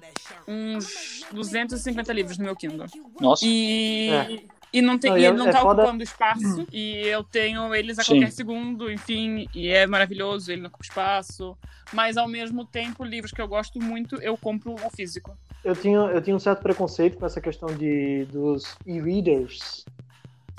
[0.49, 2.87] uns 250 livros no meu Kindle.
[3.21, 3.45] Nossa.
[3.47, 4.11] E.
[4.11, 4.58] É.
[4.73, 6.67] E não, tem, Não, e é- ele não é tá foda- ocupando espaço.
[6.71, 8.15] E eu tenho eles a Sim.
[8.15, 9.49] qualquer segundo, enfim.
[9.55, 11.57] E é maravilhoso, ele não ocupa espaço.
[11.93, 15.37] Mas ao mesmo tempo, livros que eu gosto muito, eu compro o físico.
[15.65, 19.85] Eu tinha, eu tinha um certo preconceito com essa questão de, dos e-readers.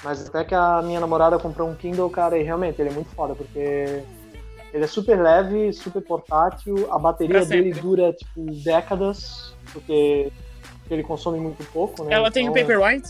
[0.03, 3.10] Mas até que a minha namorada comprou um Kindle, cara, e realmente ele é muito
[3.12, 4.03] foda, porque
[4.74, 10.32] ele é super leve, super portátil, a bateria dele dura tipo décadas, porque
[10.89, 12.14] ele consome muito pouco, né?
[12.14, 13.10] Ela tem o Então, Paperwhite.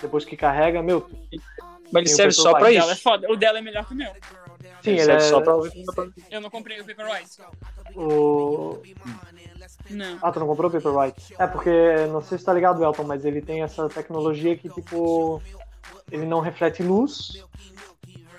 [0.00, 1.08] Depois que carrega, meu.
[1.92, 2.78] Mas ele serve só Paperwhite.
[2.78, 3.02] pra O dela é isso.
[3.02, 3.32] foda.
[3.32, 4.12] O dela é melhor que o meu.
[4.82, 5.28] Sim, ele ele serve é.
[5.28, 5.54] só pra.
[6.30, 7.38] Eu não comprei o Paperwhite.
[7.96, 8.78] O...
[9.90, 10.18] Não.
[10.22, 11.34] Ah, tu não comprou o Paperwhite?
[11.38, 11.70] É, porque,
[12.10, 15.42] não sei se tá ligado, Elton, mas ele tem essa tecnologia que, tipo,
[16.10, 17.44] ele não reflete luz.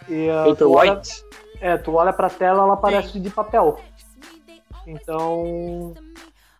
[0.07, 1.25] E, ah, tu olha- Paperwhite?
[1.59, 3.79] É, tu olha pra tela, ela parece de papel.
[4.87, 5.93] Então,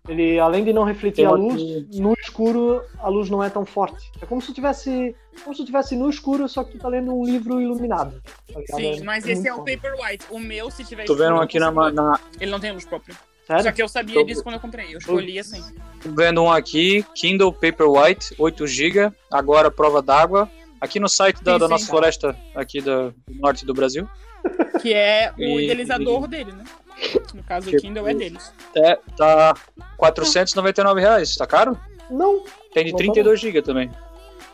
[0.08, 1.62] ele, além de não refletir Tem a luz,
[2.00, 4.12] no escuro a luz não é tão forte.
[4.22, 7.24] É como se tivesse, como se tivesse no escuro, só que tu tá lendo um
[7.24, 8.22] livro iluminado.
[8.52, 8.60] tá?
[8.78, 9.60] Sim, É mas esse é o.
[9.60, 10.26] Paperwhite.
[10.32, 13.16] O meu, se tiver Tô vendo escuro, aqui na, na, Ele não tem luz própria.
[13.46, 13.64] Sério?
[13.64, 14.94] Só que eu sabia Tô- disso quando eu comprei.
[14.94, 15.62] Eu escolhi assim.
[16.02, 20.50] tô vendo um aqui, Kindle Paperwhite, 8 GB, agora prova d'água.
[20.80, 24.08] Aqui no site da, Sim, da nossa floresta aqui do norte do Brasil.
[24.82, 26.64] Que é o E- idealizador dele, né?
[27.34, 28.54] No caso, o Tipo- Kindle é deles.
[28.76, 29.56] É, tá
[29.98, 31.78] 499 reais, tá caro?
[32.10, 32.44] Não,
[32.74, 33.90] Tem de Não 32 GB também.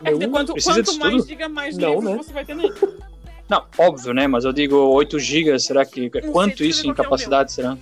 [0.04, 1.28] É que quanto, precisa quanto mais tudo?
[1.28, 2.16] diga, mais Não, né?
[2.18, 2.74] você vai ter nele.
[3.50, 4.28] Não, óbvio, né?
[4.28, 6.10] Mas eu digo 8 GB, será que.
[6.12, 7.78] sei, Quanto isso em o capacidade será?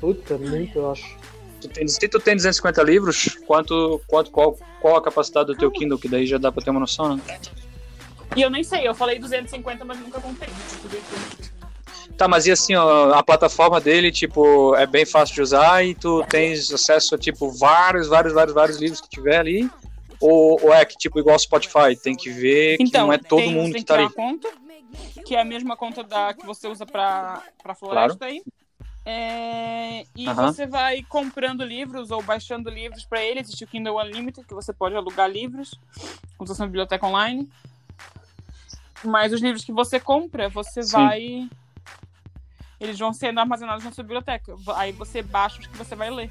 [0.00, 1.16] puta, muito, eu acho.
[1.60, 5.70] Tu tem, se tu tem 250 livros, quanto, quanto, qual, qual a capacidade do teu
[5.70, 5.98] Kindle?
[5.98, 7.22] Que daí já dá pra ter uma noção, né?
[8.36, 10.48] E eu nem sei, eu falei 250, mas nunca contei.
[12.16, 15.94] Tá, mas e assim, ó, a plataforma dele, tipo, é bem fácil de usar e
[15.94, 19.70] tu tens acesso a, tipo, vários, vários, vários, vários livros que tiver ali?
[20.18, 23.42] Ou, ou é que, tipo, igual Spotify, tem que ver que Então, não é todo
[23.42, 24.04] tem, mundo tem que tá ali.
[24.04, 24.48] uma conta,
[25.26, 28.42] que é a mesma conta da, que você usa pra, pra floresta aí.
[29.04, 33.40] É, e você vai comprando livros ou baixando livros pra ele.
[33.40, 35.78] Existe o Kindle Unlimited, que você pode alugar livros,
[36.36, 37.48] como se fosse uma biblioteca online.
[39.04, 40.92] Mas os livros que você compra, você Sim.
[40.92, 41.48] vai.
[42.80, 44.54] Eles vão sendo armazenados na sua biblioteca.
[44.74, 46.30] Aí você baixa os que você vai ler.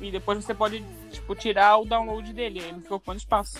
[0.00, 2.60] E depois você pode, tipo, tirar o download dele.
[2.72, 3.58] Não fica ocupando espaço.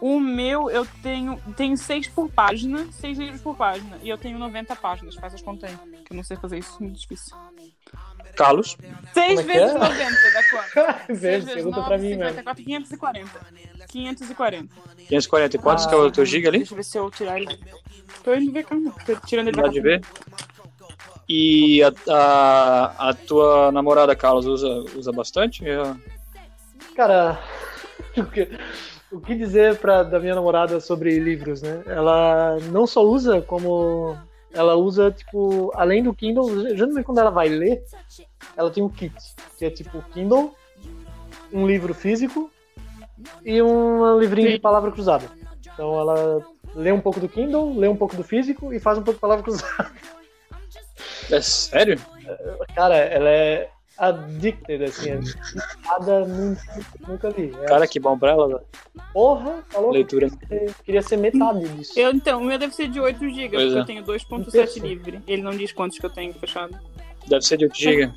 [0.00, 3.98] O meu, eu tenho, tenho seis por página, seis livros por página.
[4.02, 5.76] E eu tenho 90 páginas, faz as contas aí.
[6.04, 7.34] Que eu não sei fazer isso, muito difícil.
[8.36, 8.76] Carlos,
[9.12, 9.78] Seis é vezes é?
[9.78, 11.12] 90 dá quanto?
[11.20, 12.36] Vezes pergunta 9, pra mim mesmo.
[12.36, 13.40] 54, 540.
[13.88, 14.74] 540.
[15.08, 16.58] 540 quantos que é o teu giga ali?
[16.58, 17.58] Deixa eu ver se eu tirar ele.
[18.22, 18.94] Tô indo ver, calma.
[19.04, 20.02] Tô tirando ele Pode ver.
[21.28, 25.68] E a, a, a tua namorada, Carlos, usa, usa bastante?
[25.68, 25.82] É,
[26.98, 27.38] Cara,
[28.18, 28.48] o que,
[29.12, 31.82] o que dizer pra, da minha namorada sobre livros, né?
[31.86, 34.16] Ela não só usa, como
[34.52, 37.84] ela usa, tipo, além do Kindle, geralmente quando ela vai ler,
[38.56, 39.14] ela tem um kit,
[39.56, 40.52] que é tipo Kindle,
[41.52, 42.50] um livro físico
[43.44, 44.54] e um livrinho Sim.
[44.54, 45.30] de palavra cruzada.
[45.72, 49.02] Então ela lê um pouco do Kindle, lê um pouco do físico e faz um
[49.02, 49.92] pouco de palavra cruzada.
[51.30, 51.98] é sério?
[52.74, 53.68] Cara, ela é
[53.98, 55.20] addicted, assim, é
[55.84, 56.62] nada nunca,
[57.06, 57.52] nunca li.
[57.62, 58.60] É, Cara, que bom pra ela, velho.
[59.12, 60.30] porra, falou leitura.
[60.30, 61.98] que queria ser metade disso.
[61.98, 63.80] Eu, então, o meu deve ser de 8 GB, Pois porque é.
[63.80, 64.80] eu tenho 2.7 Interessante.
[64.80, 65.20] livre.
[65.26, 66.78] Ele não diz quantos que eu tenho fechado.
[67.26, 68.12] Deve ser de 8 GB.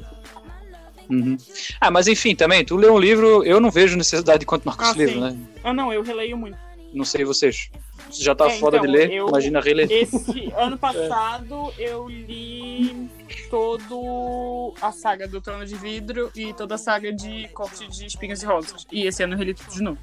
[1.10, 1.36] Uhum.
[1.82, 4.84] Ah, mas enfim, também, tu lê um livro, eu não vejo necessidade de continuar com
[4.84, 5.36] Ah, esse livro, né?
[5.64, 6.58] Ah, não, eu releio muito.
[6.94, 7.70] Não sei vocês.
[8.10, 9.90] Você já tá É, foda então, de ler, eu- imagina reler.
[9.90, 13.10] Esse ano passado eu li
[13.50, 18.44] todo a saga do Trono de Vidro e toda a saga de Corte de Espinhos
[18.44, 18.86] e Rosas.
[18.92, 20.00] E esse ano eu reli tudo de novo.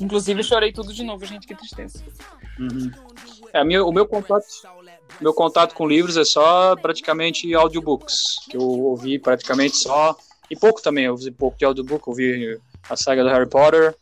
[0.00, 2.02] Inclusive chorei tudo de novo, gente, que tristeza.
[2.58, 2.90] Uhum.
[3.52, 4.44] É, a minha- o meu contato,
[5.20, 10.16] meu contato com livros é só praticamente audiobooks, que eu ouvi praticamente só
[10.50, 12.60] e pouco também, eu ouvi pouco de audiobook, ouvi
[12.90, 13.94] a saga do Harry Potter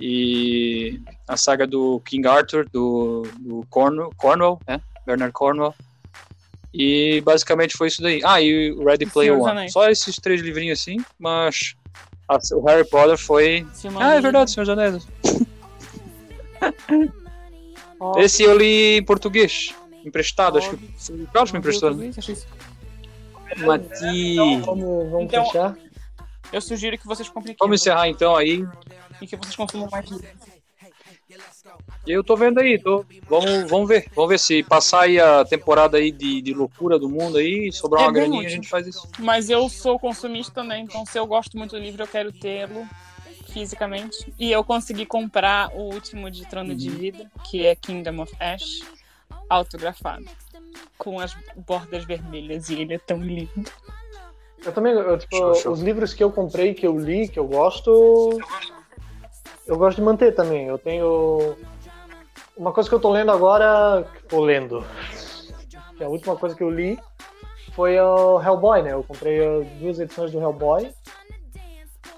[0.00, 4.80] e a saga do King Arthur do, do Cornwell, Cornwell, né?
[5.06, 5.74] Bernard Cornwell.
[6.72, 8.20] E basicamente foi isso daí.
[8.24, 9.50] Ah, e o Ready Player One.
[9.50, 9.72] Anéis.
[9.72, 11.74] Só esses três livrinhos assim, mas
[12.28, 13.66] a- o Harry Potter foi.
[13.98, 15.06] Ah, é verdade, Senhor dos Anéis.
[18.18, 19.74] Esse eu li em português,
[20.04, 21.94] emprestado, acho que o Carlos me emprestou.
[21.94, 22.10] né?
[23.58, 24.60] Mati.
[24.64, 25.76] Vamos, vamos Então, fechar?
[26.52, 28.64] Eu sugiro que vocês comprem Vamos encerrar então aí.
[29.20, 30.30] E que vocês consumam mais livros.
[32.06, 33.04] Eu tô vendo aí, tô.
[33.28, 34.10] Vamos, vamos ver.
[34.14, 38.02] Vamos ver se passar aí a temporada aí de, de loucura do mundo aí, sobrar
[38.02, 38.50] É uma graninha, a útil.
[38.56, 39.08] gente faz isso.
[39.18, 42.86] Mas eu sou consumista também, então se eu gosto muito do livro, eu quero tê-lo
[43.52, 44.32] fisicamente.
[44.38, 48.80] E eu consegui comprar o último de Trono de Vidro, que é Kingdom of Ash,
[49.48, 50.24] autografado.
[50.98, 51.34] Com as
[51.66, 53.50] bordas vermelhas, e ele é tão lindo.
[54.64, 55.72] Eu também, eu, tipo, Show, show.
[55.72, 58.38] os livros que eu comprei, que eu li, que eu gosto,
[59.66, 60.66] eu gosto de manter também.
[60.66, 61.56] Eu tenho
[62.56, 64.84] uma coisa que eu tô lendo agora, tô lendo,
[65.96, 66.98] que a última coisa que eu li
[67.74, 68.92] foi o Hellboy, né?
[68.92, 69.38] Eu comprei
[69.78, 70.90] duas edições do Hellboy.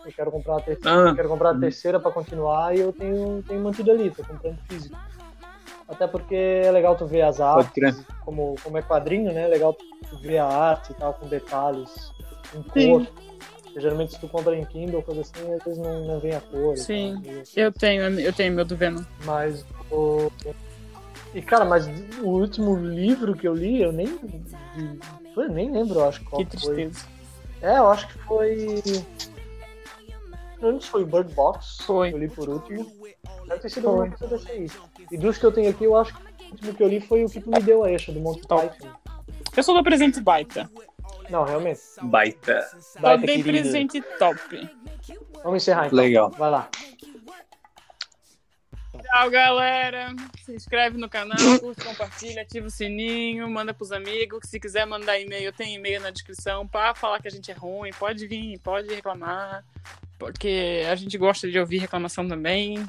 [0.05, 3.43] Eu quero comprar a terceira, Ah, quero comprar a terceira para continuar e eu tenho,
[3.47, 4.97] tenho mantido ali, tô comprando físico.
[5.89, 9.45] Até porque é legal tu ver as artes, como, como é quadrinho, né?
[9.45, 12.13] É legal tu ver a arte e tal, com detalhes,
[12.55, 12.93] em Sim.
[12.93, 13.03] cor.
[13.03, 13.32] Porque,
[13.77, 16.77] geralmente se tu compra em Kindle, coisa assim, às vezes não, não vem a cor.
[16.77, 17.21] Sim.
[17.25, 19.03] e- Eu tenho, eu tenho meu do Venom.
[19.25, 20.31] Mas o.
[21.35, 21.87] E cara, mas
[22.21, 24.09] o último livro que eu li, eu nem.
[25.37, 26.75] Eu nem lembro, eu acho qual Que foi.
[26.75, 27.07] tristeza.
[27.63, 28.83] É, eu acho que foi.
[30.61, 32.11] Eu se foi o Bird Box Foi.
[32.11, 32.87] que eu li por último.
[33.49, 34.71] Deve ter sido alguma coisa dessa aí.
[35.11, 37.25] E dos que eu tenho aqui, eu acho que o último que eu li foi
[37.25, 38.43] o que tu me deu a eixo, do Monty.
[38.47, 38.89] Python.
[39.57, 40.71] Eu sou do presente baita.
[41.33, 41.81] Não, realmente.
[42.03, 42.61] Baita.
[42.79, 44.69] Só Baita, dei presente top.
[45.43, 45.99] Vamos encerrar então.
[45.99, 46.31] Legal.
[46.31, 46.69] Vai lá.
[49.03, 50.15] Tchau, galera.
[50.45, 54.41] Se inscreve no canal, curte, compartilha, ativa o sininho, manda pros amigos.
[54.45, 57.91] Se quiser mandar e-mail, tem e-mail na descrição para falar que a gente é ruim.
[57.99, 59.65] Pode vir, pode reclamar,
[60.19, 62.87] porque a gente gosta de ouvir reclamação também.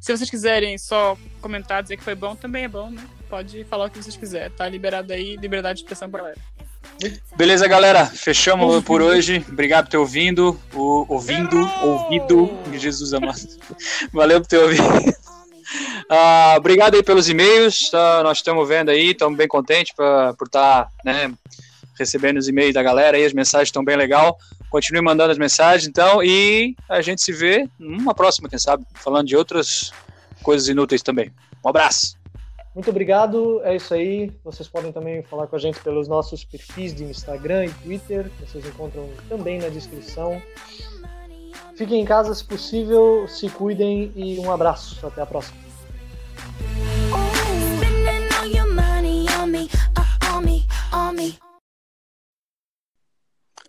[0.00, 3.04] Se vocês quiserem só comentar, dizer que foi bom, também é bom, né?
[3.28, 4.56] Pode falar o que vocês quiserem.
[4.56, 6.55] Tá liberado aí, liberdade de expressão pra galera.
[7.36, 8.06] Beleza, galera.
[8.06, 9.44] Fechamos por hoje.
[9.48, 10.58] Obrigado por ter ouvindo.
[10.72, 12.50] O, ouvindo, ouvido.
[12.74, 13.40] Jesus amado.
[14.12, 14.82] Valeu por ter ouvido.
[16.08, 17.90] Ah, obrigado aí pelos e-mails.
[17.90, 18.22] tá?
[18.22, 21.32] nós estamos vendo aí, estamos bem contentes pra, por estar né,
[21.98, 23.24] recebendo os e-mails da galera aí.
[23.24, 24.38] As mensagens estão bem legal.
[24.70, 26.22] Continue mandando as mensagens, então.
[26.22, 29.92] E a gente se vê numa próxima, quem sabe, falando de outras
[30.42, 31.32] coisas inúteis também.
[31.64, 32.16] Um abraço.
[32.76, 34.30] Muito obrigado, é isso aí.
[34.44, 38.44] Vocês podem também falar com a gente pelos nossos perfis de Instagram e Twitter, que
[38.44, 40.42] vocês encontram também na descrição.
[41.74, 45.06] Fiquem em casa se possível, se cuidem e um abraço.
[45.06, 45.56] Até a próxima.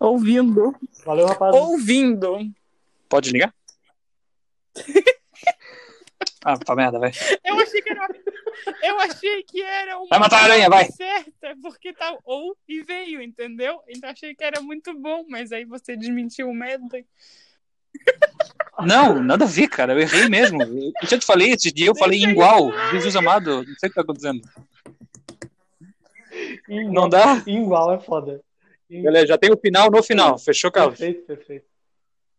[0.02, 0.76] Ouvindo.
[1.06, 1.56] Valeu, rapaz.
[1.56, 2.40] Ouvindo.
[3.08, 3.54] Pode ligar?
[6.50, 7.12] ah, pra merda, vai.
[7.44, 8.08] Eu achei que era.
[8.82, 10.86] Eu achei que era uma Vai matar a aranha, vai.
[10.86, 13.82] certa, porque tá ou e veio, entendeu?
[13.86, 17.06] Então achei que era muito bom, mas aí você desmentiu o Medley.
[18.80, 19.92] Não, nada a ver, cara.
[19.92, 20.64] Eu errei mesmo.
[20.64, 22.72] Eu já te falei esse dia, eu falei igual.
[22.92, 24.42] Jesus amado, não sei o que tá acontecendo.
[26.70, 27.44] Não dá?
[27.46, 28.40] Igual é foda.
[28.90, 30.40] Beleza, já tem o final no final.
[30.40, 30.98] Fechou, Carlos?
[30.98, 31.66] Perfeito, perfeito.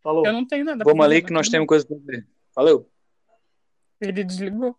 [0.01, 0.25] Falou.
[0.25, 2.25] Eu não tenho nada Vamos ali que nós mas temos coisa pra ver.
[2.55, 2.89] Valeu.
[4.01, 4.77] Ele desligou.